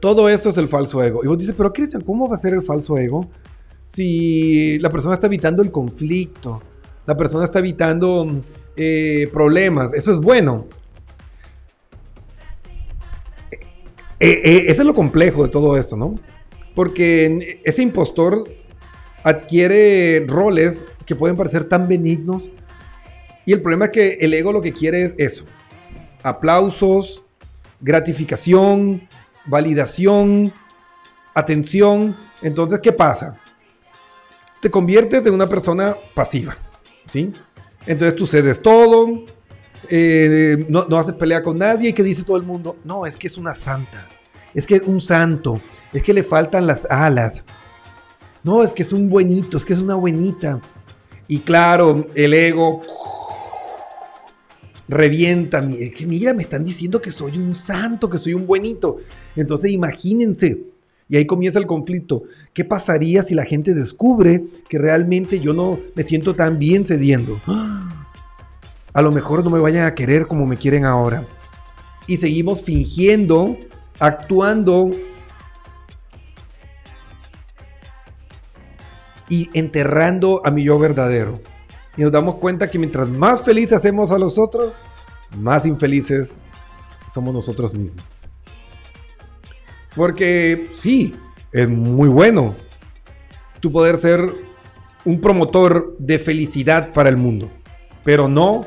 Todo 0.02 0.28
eso 0.28 0.50
es 0.50 0.58
el 0.58 0.68
falso 0.68 1.02
ego. 1.02 1.22
Y 1.24 1.28
vos 1.28 1.38
dices, 1.38 1.56
pero 1.58 1.72
Cristian, 1.72 2.02
¿cómo 2.02 2.30
va 2.30 2.36
a 2.36 2.40
ser 2.40 2.54
el 2.54 2.64
falso 2.64 2.98
ego? 2.98 3.30
Si 3.88 4.80
la 4.80 4.90
persona 4.90 5.14
está 5.14 5.28
evitando 5.28 5.62
el 5.62 5.72
conflicto, 5.72 6.62
la 7.06 7.16
persona 7.16 7.46
está 7.46 7.60
evitando 7.60 8.42
eh, 8.76 9.30
problemas, 9.32 9.94
eso 9.94 10.12
es 10.12 10.18
bueno. 10.18 10.68
Eh, 14.20 14.42
eh, 14.44 14.66
eso 14.68 14.82
es 14.82 14.88
lo 14.88 14.94
complejo 14.94 15.44
de 15.44 15.50
todo 15.50 15.78
esto, 15.78 15.96
¿no? 15.96 16.20
Porque 16.74 17.62
ese 17.64 17.82
impostor 17.82 18.44
adquiere 19.24 20.26
roles 20.28 20.86
que 21.06 21.16
pueden 21.16 21.38
parecer 21.38 21.66
tan 21.66 21.88
benignos, 21.88 22.52
y 23.46 23.54
el 23.54 23.62
problema 23.62 23.86
es 23.86 23.92
que 23.92 24.18
el 24.22 24.34
ego 24.34 24.52
lo 24.52 24.62
que 24.62 24.74
quiere 24.74 25.04
es 25.04 25.14
eso. 25.18 25.46
Aplausos, 26.24 27.22
gratificación, 27.80 29.08
validación, 29.46 30.52
atención. 31.36 32.18
Entonces, 32.42 32.80
¿qué 32.80 32.92
pasa? 32.92 33.40
Te 34.66 34.72
conviertes 34.72 35.24
en 35.24 35.32
una 35.32 35.48
persona 35.48 35.96
pasiva, 36.16 36.58
¿sí? 37.06 37.32
Entonces 37.86 38.16
tú 38.16 38.26
cedes 38.26 38.60
todo, 38.64 39.26
eh, 39.88 40.66
no, 40.68 40.88
no, 40.90 40.98
haces 40.98 41.14
pelea 41.14 41.44
con 41.44 41.60
nadie 41.60 41.90
y 41.90 41.94
que 41.94 42.02
dice 42.02 42.24
todo 42.24 42.36
el 42.36 42.42
mundo, 42.42 42.76
no, 42.84 43.06
es 43.06 43.16
que 43.16 43.28
es 43.28 43.38
una 43.38 43.54
santa, 43.54 44.08
es 44.56 44.66
que 44.66 44.78
es 44.78 44.82
un 44.82 45.00
santo, 45.00 45.62
es 45.94 46.02
que 46.02 46.16
le 46.16 46.24
faltan 46.24 46.66
las 46.66 46.90
alas, 46.90 47.46
no, 48.42 48.64
es 48.64 48.72
que 48.72 48.82
es 48.82 48.92
un 48.92 49.08
buenito, 49.08 49.56
es 49.58 49.66
que 49.66 49.74
es 49.74 49.80
una 49.80 49.94
buenita. 49.94 50.60
Y 51.28 51.42
claro, 51.42 52.08
el 52.16 52.34
ego 52.34 52.82
revienta. 54.88 55.62
Mira, 55.62 56.34
me 56.34 56.42
están 56.42 56.64
diciendo 56.64 57.00
que 57.00 57.12
soy 57.12 57.38
un 57.38 57.54
santo, 57.54 58.10
que 58.10 58.18
soy 58.18 58.34
un 58.34 58.48
buenito. 58.48 58.98
Entonces 59.36 59.70
imagínense. 59.70 60.74
Y 61.08 61.18
ahí 61.18 61.26
comienza 61.26 61.60
el 61.60 61.68
conflicto. 61.68 62.24
¿Qué 62.54 62.66
pasaría 62.66 63.24
si 63.24 63.36
la 63.36 63.46
gente 63.46 63.74
descubre 63.74 64.44
que 64.68 64.80
realmente 64.80 65.40
yo 65.40 65.54
no 65.54 65.80
me 65.96 66.04
siento 66.04 66.36
tan 66.36 66.60
bien 66.60 66.86
cediendo? 66.86 67.42
a 68.96 69.02
lo 69.02 69.12
mejor 69.12 69.44
no 69.44 69.50
me 69.50 69.60
vayan 69.60 69.86
a 69.86 69.94
querer 69.94 70.26
como 70.26 70.46
me 70.46 70.56
quieren 70.56 70.86
ahora. 70.86 71.28
Y 72.08 72.16
seguimos 72.16 72.62
fingiendo, 72.62 73.58
actuando 74.00 74.90
y 79.28 79.50
enterrando 79.54 80.42
a 80.46 80.50
mi 80.50 80.64
yo 80.64 80.80
verdadero. 80.80 81.42
Y 81.98 82.04
nos 82.04 82.12
damos 82.14 82.36
cuenta 82.36 82.70
que 82.70 82.80
mientras 82.80 83.10
más 83.10 83.42
feliz 83.42 83.74
hacemos 83.74 84.12
a 84.12 84.18
los 84.18 84.40
otros, 84.40 84.76
más 85.38 85.66
infelices 85.66 86.40
somos 87.14 87.34
nosotros 87.34 87.74
mismos. 87.74 88.15
Porque 89.96 90.68
sí, 90.72 91.16
es 91.52 91.70
muy 91.70 92.10
bueno 92.10 92.56
tú 93.60 93.72
poder 93.72 93.98
ser 93.98 94.34
un 95.06 95.22
promotor 95.22 95.96
de 95.98 96.20
felicidad 96.20 96.92
para 96.94 97.10
el 97.10 97.18
mundo, 97.18 97.50
pero 98.04 98.28
no 98.28 98.66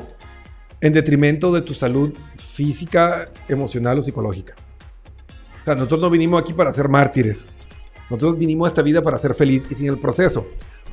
en 0.81 0.93
detrimento 0.93 1.51
de 1.53 1.61
tu 1.61 1.73
salud 1.73 2.13
física, 2.35 3.29
emocional 3.47 3.99
o 3.99 4.01
psicológica. 4.01 4.55
O 5.61 5.65
sea, 5.65 5.75
nosotros 5.75 5.99
no 6.01 6.09
vinimos 6.09 6.41
aquí 6.41 6.53
para 6.53 6.71
ser 6.71 6.87
mártires. 6.87 7.45
Nosotros 8.09 8.39
vinimos 8.39 8.65
a 8.65 8.69
esta 8.69 8.81
vida 8.81 9.01
para 9.03 9.17
ser 9.17 9.35
feliz 9.35 9.63
y 9.69 9.75
sin 9.75 9.87
el 9.87 9.99
proceso. 9.99 10.47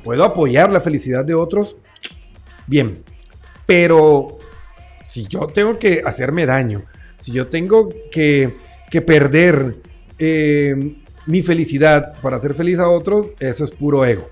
¿Puedo 0.04 0.24
apoyar 0.24 0.70
la 0.70 0.80
felicidad 0.80 1.24
de 1.24 1.34
otros? 1.34 1.76
Bien. 2.66 3.02
Pero 3.64 4.38
si 5.08 5.26
yo 5.26 5.46
tengo 5.46 5.78
que 5.78 6.02
hacerme 6.04 6.46
daño, 6.46 6.84
si 7.20 7.32
yo 7.32 7.46
tengo 7.46 7.88
que, 8.10 8.56
que 8.90 9.00
perder 9.00 9.76
eh, 10.18 10.96
mi 11.26 11.42
felicidad 11.42 12.20
para 12.20 12.36
hacer 12.36 12.54
feliz 12.54 12.78
a 12.78 12.88
otros, 12.88 13.28
eso 13.38 13.64
es 13.64 13.70
puro 13.70 14.04
ego. 14.04 14.28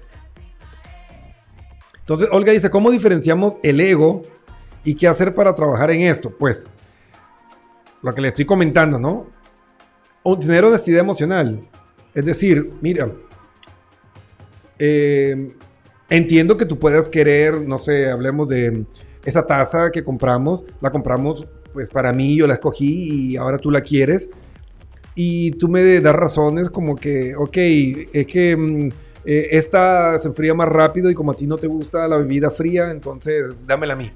Entonces, 1.99 2.29
Olga 2.31 2.53
dice, 2.53 2.71
¿cómo 2.71 2.91
diferenciamos 2.91 3.55
el 3.63 3.81
ego 3.81 4.23
y 4.85 4.95
qué 4.95 5.09
hacer 5.09 5.35
para 5.35 5.55
trabajar 5.55 5.91
en 5.91 6.03
esto? 6.03 6.31
Pues, 6.31 6.67
lo 8.03 8.15
que 8.15 8.21
le 8.21 8.29
estoy 8.29 8.45
comentando, 8.45 8.99
¿no? 8.99 9.27
O 10.23 10.39
tener 10.39 10.65
honestidad 10.65 11.01
emocional. 11.01 11.67
Es 12.15 12.25
decir, 12.25 12.73
mira, 12.83 13.11
eh, 14.79 15.55
entiendo 16.11 16.57
que 16.57 16.67
tú 16.67 16.79
puedas 16.79 17.09
querer, 17.09 17.61
no 17.63 17.79
sé, 17.79 18.11
hablemos 18.11 18.49
de 18.49 18.85
esa 19.25 19.47
taza 19.47 19.91
que 19.91 20.05
compramos, 20.05 20.65
la 20.81 20.91
compramos 20.91 21.47
pues 21.73 21.91
para 21.91 22.13
mí, 22.13 22.37
yo 22.37 22.47
la 22.47 22.55
escogí 22.55 23.33
y 23.33 23.37
ahora 23.37 23.59
tú 23.59 23.71
la 23.71 23.81
quieres. 23.81 24.31
Y 25.15 25.53
tú 25.53 25.69
me 25.69 26.01
das 26.01 26.15
razones 26.15 26.71
como 26.71 26.97
que, 26.97 27.37
ok, 27.37 27.57
es 27.57 28.27
que 28.27 28.57
mm, 28.57 28.89
eh, 29.25 29.49
esta 29.53 30.19
se 30.19 30.29
enfría 30.29 30.55
más 30.55 30.69
rápido 30.69 31.11
y 31.11 31.15
como 31.15 31.33
a 31.33 31.37
ti 31.37 31.47
no 31.47 31.57
te 31.57 31.67
gusta 31.67 32.07
la 32.09 32.17
bebida 32.17 32.51
fría, 32.51 32.91
entonces 32.91 33.55
dámela 33.67 33.95
a 33.95 33.97
mí. 33.97 34.11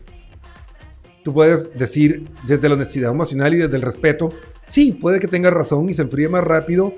Tú 1.23 1.33
puedes 1.33 1.77
decir 1.77 2.29
desde 2.47 2.69
la 2.69 2.75
honestidad 2.75 3.13
emocional 3.13 3.55
y 3.55 3.59
desde 3.59 3.77
el 3.77 3.83
respeto, 3.83 4.33
sí, 4.65 4.93
puede 4.93 5.21
que 5.21 5.29
tengas 5.29 5.53
razón 5.53 5.89
y 5.89 5.95
se 5.95 6.03
enfríe 6.03 6.29
más 6.29 6.45
rápido, 6.45 6.95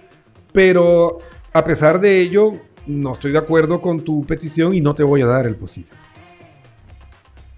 pero 0.52 1.18
a 1.52 1.64
pesar 1.64 2.00
de 2.00 2.20
ello, 2.20 2.52
no 2.86 3.12
estoy 3.12 3.32
de 3.32 3.38
acuerdo 3.38 3.80
con 3.80 4.00
tu 4.00 4.24
petición 4.24 4.74
y 4.74 4.80
no 4.80 4.94
te 4.94 5.02
voy 5.02 5.22
a 5.22 5.26
dar 5.26 5.46
el 5.46 5.56
posible. 5.56 5.90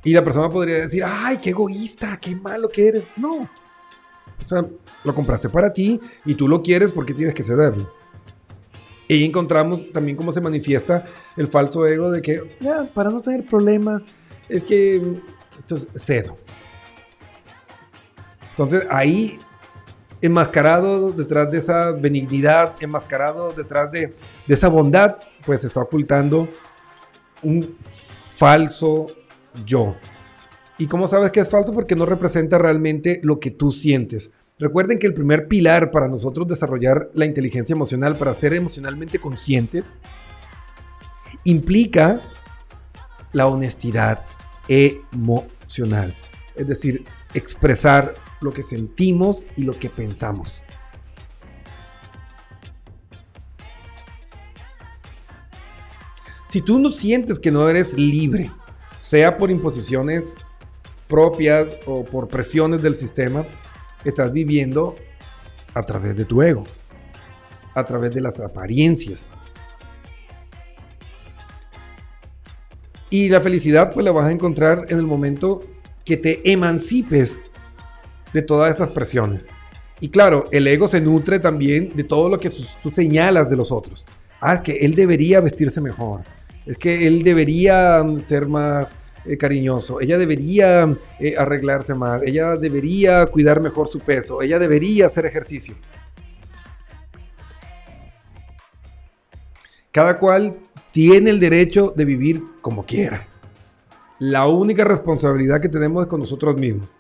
Y 0.05 0.13
la 0.13 0.25
persona 0.25 0.49
podría 0.49 0.79
decir, 0.79 1.05
ay, 1.07 1.39
qué 1.39 1.51
egoísta, 1.51 2.19
qué 2.21 2.35
malo 2.35 2.69
que 2.69 2.89
eres. 2.89 3.05
No. 3.17 3.43
O 3.43 4.49
sea, 4.49 4.65
lo 5.05 5.15
compraste 5.15 5.49
para 5.49 5.73
ti 5.73 6.01
y 6.25 6.35
tú 6.35 6.49
lo 6.49 6.63
quieres 6.63 6.93
porque 6.93 7.15
tienes 7.15 7.35
que 7.35 7.43
cederlo. 7.43 7.93
Y 9.09 9.25
encontramos 9.25 9.93
también 9.93 10.17
cómo 10.17 10.33
se 10.33 10.41
manifiesta 10.41 11.05
el 11.37 11.49
falso 11.49 11.87
ego 11.87 12.11
de 12.11 12.23
que, 12.23 12.57
para 12.95 13.11
no 13.11 13.21
tener 13.21 13.45
problemas, 13.45 14.03
es 14.49 14.63
que 14.65 15.21
cedo. 15.95 16.39
Entonces 18.51 18.85
ahí, 18.91 19.39
enmascarado 20.21 21.11
detrás 21.13 21.51
de 21.51 21.59
esa 21.59 21.91
benignidad, 21.93 22.75
enmascarado 22.81 23.53
detrás 23.53 23.91
de, 23.91 24.15
de 24.47 24.55
esa 24.55 24.69
bondad, 24.69 25.17
pues 25.45 25.63
se 25.63 25.67
está 25.67 25.81
ocultando 25.81 26.49
un 27.43 27.77
falso 28.37 29.09
yo. 29.67 29.97
¿Y 30.79 30.87
cómo 30.87 31.07
sabes 31.07 31.31
que 31.31 31.41
es 31.41 31.49
falso? 31.49 31.73
Porque 31.73 31.97
no 31.97 32.07
representa 32.07 32.59
realmente 32.59 33.21
lo 33.23 33.41
que 33.41 33.51
tú 33.51 33.71
sientes. 33.71 34.31
Recuerden 34.63 35.01
que 35.01 35.09
el 35.09 35.15
primer 35.15 35.49
pilar 35.49 35.91
para 35.91 36.07
nosotros 36.07 36.47
desarrollar 36.47 37.11
la 37.15 37.27
inteligencia 37.27 37.75
emocional, 37.75 38.17
para 38.17 38.33
ser 38.33 38.55
emocionalmente 38.55 39.19
conscientes, 39.19 39.97
implica 41.43 42.23
la 43.33 43.49
honestidad 43.49 44.25
emocional. 44.69 46.17
Es 46.55 46.69
decir, 46.69 47.05
expresar 47.35 48.15
lo 48.41 48.53
que 48.53 48.63
sentimos 48.63 49.43
y 49.57 49.65
lo 49.65 49.77
que 49.81 49.91
pensamos. 49.91 50.63
Si 56.47 56.61
tú 56.61 56.79
no 56.79 56.93
sientes 56.93 57.41
que 57.41 57.51
no 57.51 57.69
eres 57.69 57.95
libre, 57.95 58.53
sea 58.97 59.39
por 59.39 59.51
imposiciones 59.51 60.37
propias 61.09 61.67
o 61.85 62.05
por 62.05 62.29
presiones 62.29 62.81
del 62.81 62.95
sistema, 62.95 63.45
estás 64.05 64.33
viviendo 64.33 64.97
a 65.75 65.83
través 65.85 66.17
de 66.17 66.25
tu 66.25 66.43
ego, 66.43 66.65
a 67.75 67.85
través 67.85 68.13
de 68.13 68.21
las 68.21 68.41
apariencias. 68.41 69.29
Y 73.11 73.29
la 73.29 73.41
felicidad 73.41 73.93
pues 73.93 74.05
la 74.05 74.13
vas 74.13 74.27
a 74.27 74.33
encontrar 74.33 74.87
en 74.89 74.99
el 74.99 75.07
momento 75.07 75.61
que 76.05 76.17
te 76.17 76.51
emancipes 76.51 77.39
de 78.33 78.43
todas 78.43 78.75
esas 78.75 78.91
presiones. 78.91 79.49
Y 80.01 80.09
claro, 80.09 80.49
el 80.51 80.67
ego 80.67 80.89
se 80.89 81.01
nutre 81.01 81.39
también 81.39 81.91
de 81.95 82.05
todo 82.05 82.29
lo 82.29 82.41
que 82.41 82.51
tú 82.83 82.91
señalas 82.91 83.49
de 83.49 83.57
los 83.57 83.71
otros. 83.71 84.05
Ah, 84.41 84.55
es 84.55 84.61
que 84.63 84.73
él 84.73 84.95
debería 84.95 85.41
vestirse 85.41 85.81
mejor. 85.81 86.23
Es 86.67 86.77
que 86.77 87.07
él 87.07 87.23
debería 87.23 88.03
mm, 88.03 88.21
ser 88.21 88.47
más 88.47 88.97
eh, 89.25 89.37
cariñoso. 89.37 90.01
Ella 90.01 90.19
debería 90.19 90.97
eh, 91.21 91.37
arreglarse 91.39 91.95
más. 91.95 92.23
Ella 92.23 92.57
debería 92.57 93.25
cuidar 93.27 93.61
mejor 93.61 93.87
su 93.87 94.01
peso. 94.01 94.43
Ella 94.43 94.59
debería 94.59 95.07
hacer 95.07 95.27
ejercicio. 95.27 95.77
Cada 99.93 100.19
cual 100.19 100.57
tiene 100.91 101.31
el 101.31 101.39
derecho 101.39 101.93
de 101.97 102.05
vivir 102.05 102.43
como 102.61 102.85
quiera. 102.85 103.27
La 104.19 104.49
única 104.49 104.85
responsabilidad 104.85 105.61
que 105.61 105.69
tenemos 105.69 106.03
es 106.03 106.09
con 106.09 106.21
nosotros 106.21 106.57
mismos. 106.57 106.93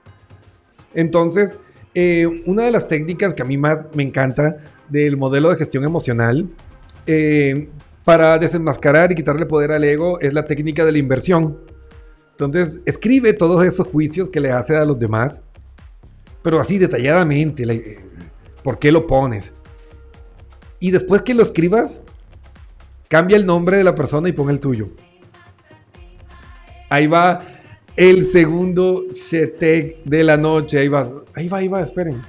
Entonces, 0.95 1.57
eh, 1.95 2.43
una 2.47 2.65
de 2.65 2.71
las 2.71 2.87
técnicas 2.87 3.35
que 3.35 3.43
a 3.43 3.45
mí 3.45 3.57
más 3.57 3.81
me 3.95 4.03
encanta 4.05 4.59
del 4.89 5.17
modelo 5.17 5.51
de 5.51 5.57
gestión 5.57 5.85
emocional 5.85 6.49
para 8.05 8.39
desenmascarar 8.39 9.11
y 9.11 9.17
quitarle 9.17 9.47
poder 9.47 9.73
al 9.73 9.83
ego 9.83 10.21
es 10.21 10.33
la 10.33 10.45
técnica 10.45 10.85
de 10.85 10.93
la 10.93 10.99
inversión. 10.99 11.72
Entonces, 12.33 12.81
escribe 12.87 13.33
todos 13.33 13.65
esos 13.65 13.87
juicios 13.87 14.29
que 14.29 14.41
le 14.41 14.51
hace 14.51 14.77
a 14.77 14.85
los 14.85 14.99
demás, 14.99 15.43
pero 16.43 16.59
así 16.61 16.79
detalladamente, 16.79 17.65
le- 17.65 18.01
¿por 18.65 18.79
qué 18.79 18.91
lo 18.91 19.07
pones? 19.07 19.53
Y 20.81 20.91
después 20.91 21.23
que 21.23 21.35
lo 21.35 21.43
escribas, 21.43 22.01
cambia 23.09 23.37
el 23.37 23.47
nombre 23.47 23.77
de 23.77 23.85
la 23.85 23.95
persona 23.95 24.29
y 24.29 24.33
pon 24.33 24.51
el 24.51 24.59
tuyo. 24.59 24.89
Ahí 26.89 27.07
va 27.07 27.43
el 27.97 28.31
segundo 28.33 29.05
Shetek 29.13 30.03
de 30.05 30.25
la 30.25 30.37
noche. 30.37 30.79
Ahí 30.79 30.89
va, 30.89 31.11
ahí 31.35 31.49
va, 31.49 31.59
ahí 31.59 31.69
va, 31.69 31.81
esperen. 31.83 32.21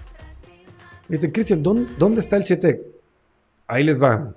Dice, 1.09 1.31
Cristian, 1.31 1.61
¿dónde, 1.63 1.91
¿dónde 1.97 2.21
está 2.21 2.37
el 2.37 2.43
Shetek? 2.43 2.79
Ahí 3.67 3.83
les 3.83 4.01
va. 4.01 4.35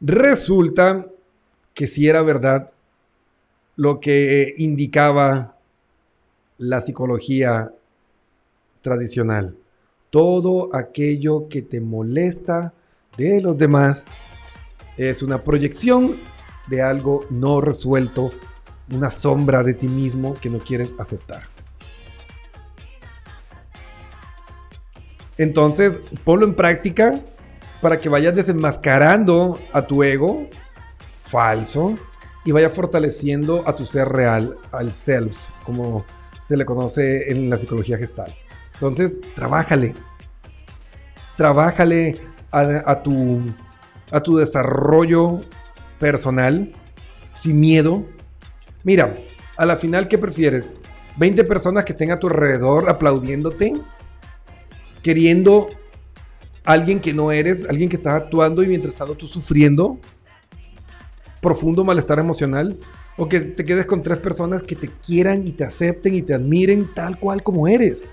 Resulta 0.00 1.06
que 1.74 1.86
si 1.86 2.08
era 2.08 2.22
verdad 2.22 2.72
lo 3.76 4.00
que 4.00 4.54
indicaba 4.56 5.56
la 6.58 6.80
psicología 6.80 7.72
tradicional. 8.82 9.56
Todo 10.10 10.74
aquello 10.74 11.48
que 11.48 11.62
te 11.62 11.80
molesta 11.80 12.72
de 13.16 13.40
los 13.40 13.56
demás 13.56 14.04
es 14.96 15.22
una 15.22 15.42
proyección 15.42 16.18
de 16.68 16.82
algo 16.82 17.26
no 17.30 17.60
resuelto, 17.60 18.30
una 18.92 19.10
sombra 19.10 19.62
de 19.62 19.74
ti 19.74 19.88
mismo 19.88 20.34
que 20.34 20.50
no 20.50 20.58
quieres 20.58 20.90
aceptar. 20.98 21.44
Entonces, 25.38 26.00
ponlo 26.24 26.44
en 26.46 26.54
práctica 26.54 27.20
para 27.80 27.98
que 27.98 28.08
vayas 28.08 28.34
desenmascarando 28.34 29.58
a 29.72 29.82
tu 29.82 30.02
ego 30.02 30.48
falso 31.26 31.94
y 32.44 32.52
vaya 32.52 32.70
fortaleciendo 32.70 33.66
a 33.68 33.76
tu 33.76 33.86
ser 33.86 34.08
real, 34.08 34.56
al 34.72 34.92
self, 34.92 35.36
como 35.64 36.04
se 36.46 36.56
le 36.56 36.64
conoce 36.64 37.30
en 37.30 37.48
la 37.48 37.58
psicología 37.58 37.98
gestal. 37.98 38.34
Entonces, 38.74 39.20
trabájale. 39.34 39.94
Trabájale 41.36 42.20
a, 42.50 42.82
a 42.90 43.02
tu, 43.02 43.40
a 44.10 44.20
tu 44.20 44.36
desarrollo 44.36 45.42
personal, 45.98 46.72
sin 47.36 47.60
miedo. 47.60 48.04
Mira, 48.82 49.16
a 49.56 49.66
la 49.66 49.76
final, 49.76 50.08
¿qué 50.08 50.18
prefieres? 50.18 50.76
¿20 51.18 51.46
personas 51.46 51.84
que 51.84 51.92
estén 51.92 52.10
a 52.10 52.18
tu 52.18 52.28
alrededor 52.28 52.88
aplaudiéndote? 52.88 53.74
Queriendo 55.02 55.68
alguien 56.72 57.00
que 57.00 57.12
no 57.12 57.32
eres, 57.32 57.66
alguien 57.68 57.88
que 57.88 57.96
está 57.96 58.16
actuando 58.16 58.62
y 58.62 58.68
mientras 58.68 58.94
tanto 58.94 59.14
tú 59.14 59.26
sufriendo 59.26 59.98
profundo 61.40 61.84
malestar 61.84 62.18
emocional 62.18 62.78
o 63.16 63.28
que 63.28 63.40
te 63.40 63.64
quedes 63.64 63.86
con 63.86 64.02
tres 64.02 64.18
personas 64.18 64.62
que 64.62 64.76
te 64.76 64.88
quieran 64.88 65.46
y 65.46 65.52
te 65.52 65.64
acepten 65.64 66.14
y 66.14 66.22
te 66.22 66.34
admiren 66.34 66.88
tal 66.94 67.18
cual 67.18 67.42
como 67.42 67.66
eres. 67.66 68.06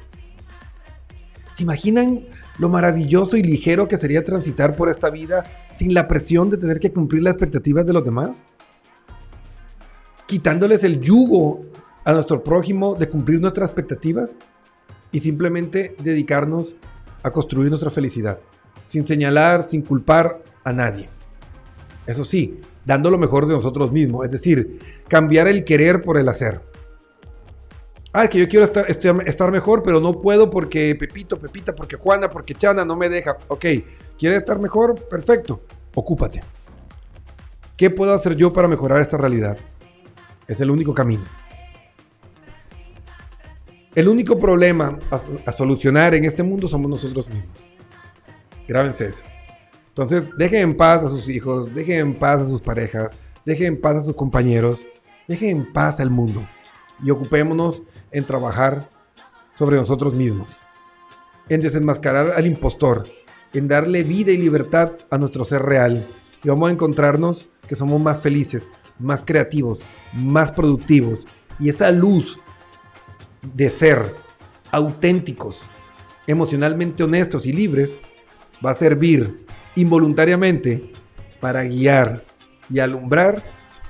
¿Se 1.55 1.63
imaginan 1.63 2.21
lo 2.57 2.69
maravilloso 2.69 3.37
y 3.37 3.43
ligero 3.43 3.87
que 3.87 3.97
sería 3.97 4.23
transitar 4.23 4.75
por 4.75 4.89
esta 4.89 5.09
vida 5.09 5.43
sin 5.75 5.93
la 5.93 6.07
presión 6.07 6.49
de 6.49 6.57
tener 6.57 6.79
que 6.79 6.91
cumplir 6.91 7.23
las 7.23 7.33
expectativas 7.33 7.85
de 7.85 7.93
los 7.93 8.03
demás? 8.03 8.43
Quitándoles 10.25 10.83
el 10.83 10.99
yugo 10.99 11.65
a 12.03 12.13
nuestro 12.13 12.43
prójimo 12.43 12.95
de 12.95 13.09
cumplir 13.09 13.39
nuestras 13.39 13.69
expectativas 13.69 14.37
y 15.11 15.19
simplemente 15.19 15.95
dedicarnos 16.03 16.75
a 17.27 17.31
construir 17.31 17.69
nuestra 17.69 17.91
felicidad, 17.91 18.39
sin 18.87 19.05
señalar, 19.05 19.69
sin 19.69 19.81
culpar 19.81 20.41
a 20.63 20.73
nadie. 20.73 21.09
Eso 22.05 22.23
sí, 22.23 22.61
dando 22.85 23.11
lo 23.11 23.17
mejor 23.17 23.45
de 23.45 23.53
nosotros 23.53 23.91
mismos, 23.91 24.25
es 24.25 24.31
decir, 24.31 24.79
cambiar 25.07 25.47
el 25.47 25.63
querer 25.63 26.01
por 26.01 26.17
el 26.17 26.29
hacer. 26.29 26.61
Ah, 28.13 28.23
es 28.23 28.29
que 28.29 28.39
yo 28.39 28.47
quiero 28.47 28.65
estar, 28.65 28.89
estar, 28.89 29.51
mejor, 29.51 29.83
pero 29.83 29.99
no 29.99 30.13
puedo 30.13 30.49
porque 30.49 30.95
Pepito, 30.95 31.37
Pepita, 31.37 31.75
porque 31.75 31.97
Juana, 31.97 32.29
porque 32.29 32.55
Chana 32.55 32.83
no 32.85 32.95
me 32.95 33.09
deja. 33.09 33.37
Ok, 33.49 33.65
¿quieres 34.17 34.39
estar 34.39 34.57
mejor? 34.57 34.95
Perfecto, 35.07 35.61
ocúpate. 35.93 36.41
¿Qué 37.75 37.89
puedo 37.89 38.13
hacer 38.13 38.35
yo 38.35 38.51
para 38.53 38.67
mejorar 38.67 39.01
esta 39.01 39.17
realidad? 39.17 39.57
Es 40.47 40.59
el 40.61 40.71
único 40.71 40.93
camino. 40.93 41.25
El 43.97 44.07
único 44.07 44.37
problema 44.37 44.99
a, 45.09 45.51
solucionar 45.51 46.13
en 46.13 46.23
este 46.23 46.43
mundo 46.43 46.67
somos 46.67 46.87
nosotros 46.87 47.27
mismos. 47.29 47.67
Grábense 48.67 49.07
eso. 49.07 49.25
Entonces, 49.87 50.29
dejen 50.37 50.59
en 50.59 50.77
paz 50.77 51.03
a 51.03 51.09
sus 51.09 51.27
hijos, 51.29 51.73
dejen 51.73 51.99
en 51.99 52.13
paz 52.13 52.43
a 52.43 52.45
sus 52.45 52.61
parejas, 52.61 53.17
dejen 53.43 53.65
en 53.69 53.81
paz 53.81 53.95
a 53.95 54.03
sus 54.03 54.15
compañeros, 54.15 54.87
dejen 55.27 55.49
en 55.49 55.73
paz 55.73 55.99
al 55.99 56.11
mundo 56.11 56.47
y 57.01 57.09
ocupémonos 57.09 57.81
en 58.11 58.23
trabajar 58.23 58.87
sobre 59.55 59.77
nosotros 59.77 60.13
mismos, 60.13 60.61
en 61.49 61.61
desenmascarar 61.61 62.33
al 62.33 62.45
impostor, 62.45 63.09
en 63.51 63.67
darle 63.67 64.03
vida 64.03 64.31
y 64.31 64.37
libertad 64.37 64.91
a 65.09 65.17
nuestro 65.17 65.43
ser 65.43 65.63
real. 65.63 66.07
Y 66.43 66.49
vamos 66.49 66.69
a 66.69 66.73
encontrarnos 66.73 67.49
que 67.67 67.73
somos 67.73 67.99
más 67.99 68.21
felices, 68.21 68.71
más 68.99 69.23
creativos, 69.25 69.87
más 70.13 70.51
productivos. 70.51 71.27
Y 71.57 71.69
esa 71.69 71.89
luz 71.89 72.39
de 73.41 73.69
ser 73.69 74.15
auténticos, 74.71 75.65
emocionalmente 76.25 77.03
honestos 77.03 77.45
y 77.45 77.53
libres, 77.53 77.97
va 78.65 78.71
a 78.71 78.75
servir 78.75 79.45
involuntariamente 79.75 80.91
para 81.39 81.63
guiar 81.63 82.23
y 82.69 82.79
alumbrar 82.79 83.43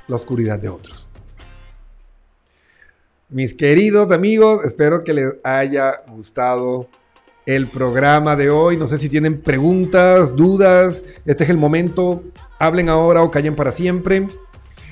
la 0.07 0.15
oscuridad 0.15 0.59
de 0.59 0.69
otros. 0.69 1.07
Mis 3.29 3.53
queridos 3.53 4.11
amigos, 4.11 4.63
espero 4.63 5.03
que 5.03 5.13
les 5.13 5.33
haya 5.43 6.01
gustado 6.07 6.87
el 7.45 7.69
programa 7.69 8.35
de 8.35 8.49
hoy. 8.49 8.77
No 8.77 8.85
sé 8.85 8.99
si 8.99 9.09
tienen 9.09 9.41
preguntas, 9.41 10.35
dudas. 10.35 11.01
Este 11.25 11.43
es 11.43 11.49
el 11.49 11.57
momento. 11.57 12.23
Hablen 12.59 12.89
ahora 12.89 13.23
o 13.23 13.31
callen 13.31 13.55
para 13.55 13.71
siempre. 13.71 14.27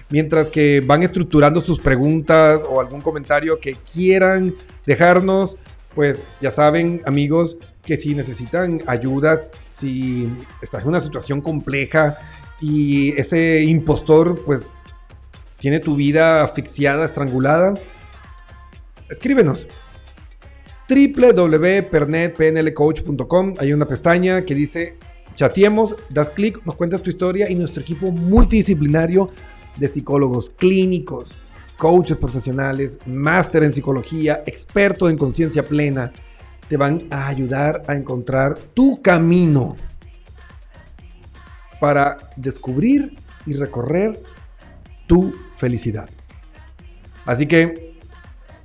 Mientras 0.09 0.49
que 0.49 0.81
van 0.85 1.03
estructurando 1.03 1.61
sus 1.61 1.79
preguntas 1.79 2.63
o 2.67 2.79
algún 2.79 3.01
comentario 3.01 3.59
que 3.59 3.75
quieran 3.91 4.55
dejarnos, 4.85 5.57
pues 5.95 6.23
ya 6.41 6.51
saben, 6.51 7.01
amigos, 7.05 7.57
que 7.83 7.97
si 7.97 8.13
necesitan 8.13 8.83
ayuda, 8.85 9.41
si 9.79 10.29
estás 10.61 10.83
en 10.83 10.89
una 10.89 11.01
situación 11.01 11.41
compleja 11.41 12.19
y 12.61 13.19
ese 13.19 13.63
impostor, 13.63 14.43
pues, 14.45 14.61
tiene 15.57 15.79
tu 15.79 15.95
vida 15.95 16.43
asfixiada, 16.43 17.05
estrangulada, 17.05 17.73
escríbenos. 19.09 19.67
www.pernetpnlcoach.com 20.87 23.55
hay 23.57 23.73
una 23.73 23.87
pestaña 23.87 24.45
que 24.45 24.53
dice 24.53 24.97
chateemos, 25.35 25.95
das 26.09 26.29
clic, 26.29 26.63
nos 26.65 26.75
cuentas 26.75 27.01
tu 27.01 27.09
historia 27.09 27.49
y 27.49 27.55
nuestro 27.55 27.81
equipo 27.81 28.11
multidisciplinario 28.11 29.31
de 29.77 29.87
psicólogos 29.87 30.49
clínicos, 30.49 31.37
coaches 31.77 32.17
profesionales, 32.17 32.99
máster 33.05 33.63
en 33.63 33.73
psicología, 33.73 34.43
expertos 34.45 35.09
en 35.09 35.17
conciencia 35.17 35.63
plena, 35.63 36.11
te 36.67 36.77
van 36.77 37.07
a 37.11 37.27
ayudar 37.27 37.83
a 37.87 37.95
encontrar 37.95 38.57
tu 38.73 39.01
camino 39.01 39.75
para 41.79 42.17
descubrir 42.35 43.15
y 43.45 43.53
recorrer 43.53 44.21
tu 45.07 45.33
felicidad. 45.57 46.09
Así 47.25 47.45
que, 47.45 47.99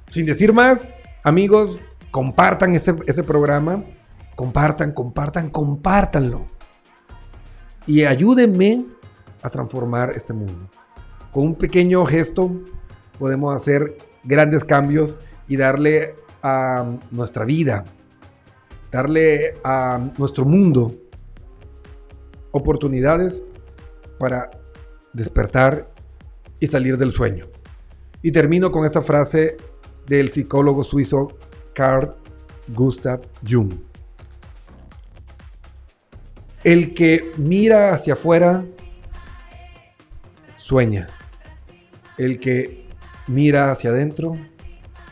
sin 0.08 0.26
decir 0.26 0.52
más, 0.52 0.88
amigos, 1.22 1.78
compartan 2.10 2.74
este, 2.74 2.94
este 3.06 3.22
programa, 3.22 3.84
compartan, 4.36 4.92
compartan, 4.92 5.50
compártanlo. 5.50 6.46
Y 7.86 8.04
ayúdenme 8.04 8.84
a 9.42 9.50
transformar 9.50 10.12
este 10.14 10.32
mundo. 10.32 10.70
Con 11.32 11.44
un 11.44 11.54
pequeño 11.54 12.04
gesto 12.06 12.50
podemos 13.18 13.54
hacer 13.54 13.96
grandes 14.24 14.64
cambios 14.64 15.16
y 15.46 15.56
darle 15.56 16.14
a 16.42 16.98
nuestra 17.10 17.44
vida, 17.44 17.84
darle 18.90 19.54
a 19.62 20.10
nuestro 20.18 20.44
mundo 20.44 20.94
oportunidades 22.50 23.42
para 24.18 24.50
despertar 25.12 25.88
y 26.58 26.66
salir 26.66 26.96
del 26.96 27.12
sueño. 27.12 27.46
Y 28.22 28.32
termino 28.32 28.72
con 28.72 28.84
esta 28.84 29.02
frase 29.02 29.56
del 30.06 30.30
psicólogo 30.32 30.82
suizo 30.82 31.38
Carl 31.74 32.14
Gustav 32.68 33.20
Jung. 33.48 33.72
El 36.64 36.92
que 36.92 37.32
mira 37.38 37.94
hacia 37.94 38.14
afuera 38.14 38.64
sueña. 40.56 41.08
El 42.20 42.38
que 42.38 42.84
mira 43.28 43.72
hacia 43.72 43.88
adentro 43.88 44.36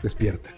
despierta. 0.03 0.51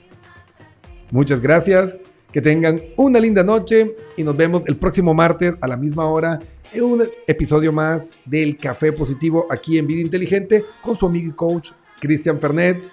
Muchas 1.10 1.40
gracias. 1.40 1.96
Que 2.30 2.42
tengan 2.42 2.82
una 2.98 3.22
linda 3.22 3.42
noche 3.42 3.96
y 4.18 4.24
nos 4.24 4.36
vemos 4.36 4.64
el 4.66 4.76
próximo 4.76 5.14
martes 5.14 5.56
a 5.62 5.68
la 5.68 5.78
misma 5.78 6.10
hora 6.10 6.40
en 6.74 6.84
un 6.84 7.04
episodio 7.26 7.72
más 7.72 8.12
del 8.26 8.58
Café 8.58 8.92
Positivo 8.92 9.48
aquí 9.50 9.78
en 9.78 9.88
Vida 9.88 10.02
Inteligente 10.02 10.66
con 10.82 10.98
su 10.98 11.06
amigo 11.06 11.30
y 11.30 11.34
coach 11.34 11.72
Cristian 12.02 12.38
Fernet. 12.38 12.84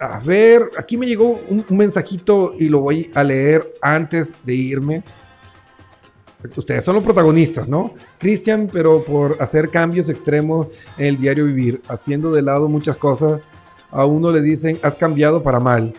A 0.00 0.18
ver, 0.18 0.70
aquí 0.76 0.96
me 0.96 1.06
llegó 1.06 1.40
un, 1.48 1.64
un 1.68 1.76
mensajito 1.76 2.54
y 2.58 2.68
lo 2.68 2.80
voy 2.80 3.12
a 3.14 3.22
leer 3.22 3.74
antes 3.80 4.34
de 4.44 4.54
irme. 4.54 5.04
Ustedes 6.56 6.84
son 6.84 6.94
los 6.94 7.04
protagonistas, 7.04 7.68
¿no? 7.68 7.94
Cristian, 8.16 8.68
pero 8.72 9.04
por 9.04 9.36
hacer 9.40 9.70
cambios 9.70 10.08
extremos 10.08 10.68
en 10.96 11.06
el 11.06 11.18
diario 11.18 11.44
vivir, 11.46 11.82
haciendo 11.88 12.30
de 12.32 12.42
lado 12.42 12.68
muchas 12.68 12.96
cosas, 12.96 13.40
a 13.90 14.04
uno 14.04 14.30
le 14.30 14.40
dicen, 14.40 14.78
has 14.82 14.94
cambiado 14.94 15.42
para 15.42 15.58
mal, 15.58 15.94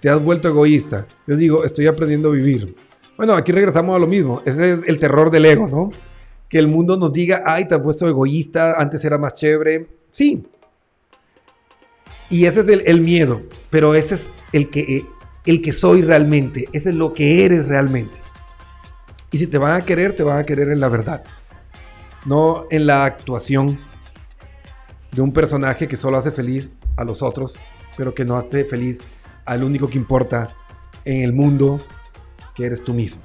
te 0.00 0.08
has 0.08 0.22
vuelto 0.22 0.48
egoísta. 0.48 1.06
Yo 1.26 1.36
digo, 1.36 1.64
estoy 1.64 1.88
aprendiendo 1.88 2.28
a 2.28 2.32
vivir. 2.32 2.76
Bueno, 3.16 3.34
aquí 3.34 3.50
regresamos 3.50 3.96
a 3.96 3.98
lo 3.98 4.06
mismo. 4.06 4.40
Ese 4.44 4.74
es 4.74 4.80
el 4.86 4.98
terror 4.98 5.30
del 5.30 5.46
ego, 5.46 5.66
¿no? 5.66 5.90
Que 6.48 6.58
el 6.58 6.68
mundo 6.68 6.96
nos 6.96 7.12
diga, 7.12 7.42
ay, 7.44 7.66
te 7.66 7.74
has 7.74 7.80
puesto 7.80 8.08
egoísta, 8.08 8.74
antes 8.80 9.04
era 9.04 9.18
más 9.18 9.34
chévere. 9.34 9.88
Sí. 10.12 10.46
Y 12.30 12.46
ese 12.46 12.60
es 12.60 12.68
el, 12.68 12.82
el 12.86 13.00
miedo, 13.00 13.42
pero 13.68 13.94
ese 13.94 14.14
es 14.14 14.26
el 14.52 14.70
que, 14.70 15.06
el 15.44 15.60
que 15.60 15.72
soy 15.72 16.02
realmente, 16.02 16.68
ese 16.72 16.90
es 16.90 16.94
lo 16.94 17.12
que 17.12 17.44
eres 17.44 17.68
realmente. 17.68 18.21
Y 19.32 19.38
si 19.38 19.46
te 19.46 19.58
van 19.58 19.80
a 19.80 19.84
querer, 19.84 20.14
te 20.14 20.22
van 20.22 20.38
a 20.38 20.44
querer 20.44 20.68
en 20.68 20.78
la 20.78 20.88
verdad, 20.88 21.24
no 22.26 22.66
en 22.70 22.86
la 22.86 23.04
actuación 23.04 23.80
de 25.10 25.22
un 25.22 25.32
personaje 25.32 25.88
que 25.88 25.96
solo 25.96 26.18
hace 26.18 26.30
feliz 26.30 26.74
a 26.96 27.04
los 27.04 27.22
otros, 27.22 27.58
pero 27.96 28.14
que 28.14 28.24
no 28.24 28.36
hace 28.36 28.64
feliz 28.64 28.98
al 29.46 29.64
único 29.64 29.88
que 29.88 29.98
importa 29.98 30.54
en 31.04 31.22
el 31.22 31.32
mundo, 31.32 31.80
que 32.54 32.66
eres 32.66 32.84
tú 32.84 32.92
mismo. 32.94 33.22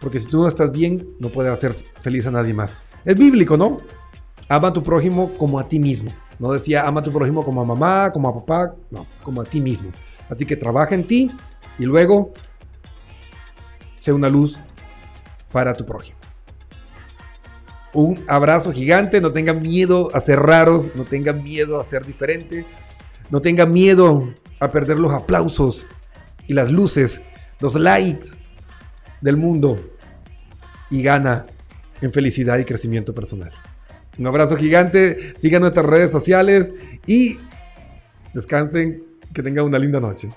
Porque 0.00 0.20
si 0.20 0.26
tú 0.26 0.42
no 0.42 0.48
estás 0.48 0.70
bien, 0.70 1.08
no 1.18 1.28
puedes 1.28 1.52
hacer 1.52 1.74
feliz 2.00 2.24
a 2.26 2.30
nadie 2.30 2.54
más. 2.54 2.72
Es 3.04 3.16
bíblico, 3.16 3.56
¿no? 3.56 3.80
Ama 4.48 4.68
a 4.68 4.72
tu 4.72 4.82
prójimo 4.82 5.32
como 5.36 5.58
a 5.58 5.68
ti 5.68 5.78
mismo. 5.78 6.12
No 6.38 6.52
decía 6.52 6.86
ama 6.86 7.00
a 7.00 7.02
tu 7.02 7.12
prójimo 7.12 7.44
como 7.44 7.62
a 7.62 7.64
mamá, 7.64 8.12
como 8.12 8.28
a 8.28 8.34
papá, 8.34 8.74
no, 8.90 9.06
como 9.22 9.40
a 9.40 9.44
ti 9.44 9.60
mismo. 9.60 9.90
Así 10.28 10.44
que 10.44 10.56
trabaja 10.56 10.94
en 10.94 11.06
ti 11.06 11.32
y 11.78 11.84
luego 11.84 12.32
sé 13.98 14.12
una 14.12 14.28
luz 14.28 14.60
para 15.52 15.74
tu 15.74 15.84
prójimo. 15.84 16.18
Un 17.92 18.24
abrazo 18.28 18.72
gigante, 18.72 19.20
no 19.20 19.32
tengan 19.32 19.62
miedo 19.62 20.10
a 20.14 20.20
ser 20.20 20.38
raros, 20.38 20.94
no 20.94 21.04
tengan 21.04 21.42
miedo 21.42 21.80
a 21.80 21.84
ser 21.84 22.04
diferentes, 22.04 22.66
no 23.30 23.40
tengan 23.40 23.72
miedo 23.72 24.34
a 24.60 24.68
perder 24.68 24.98
los 24.98 25.12
aplausos 25.12 25.86
y 26.46 26.52
las 26.52 26.70
luces, 26.70 27.22
los 27.60 27.74
likes 27.74 28.28
del 29.20 29.36
mundo 29.36 29.78
y 30.90 31.02
gana 31.02 31.46
en 32.00 32.12
felicidad 32.12 32.58
y 32.58 32.64
crecimiento 32.64 33.14
personal. 33.14 33.50
Un 34.18 34.26
abrazo 34.26 34.56
gigante, 34.56 35.34
sigan 35.40 35.62
nuestras 35.62 35.86
redes 35.86 36.12
sociales 36.12 36.72
y 37.06 37.38
descansen, 38.34 39.04
que 39.32 39.42
tengan 39.42 39.64
una 39.64 39.78
linda 39.78 40.00
noche. 40.00 40.30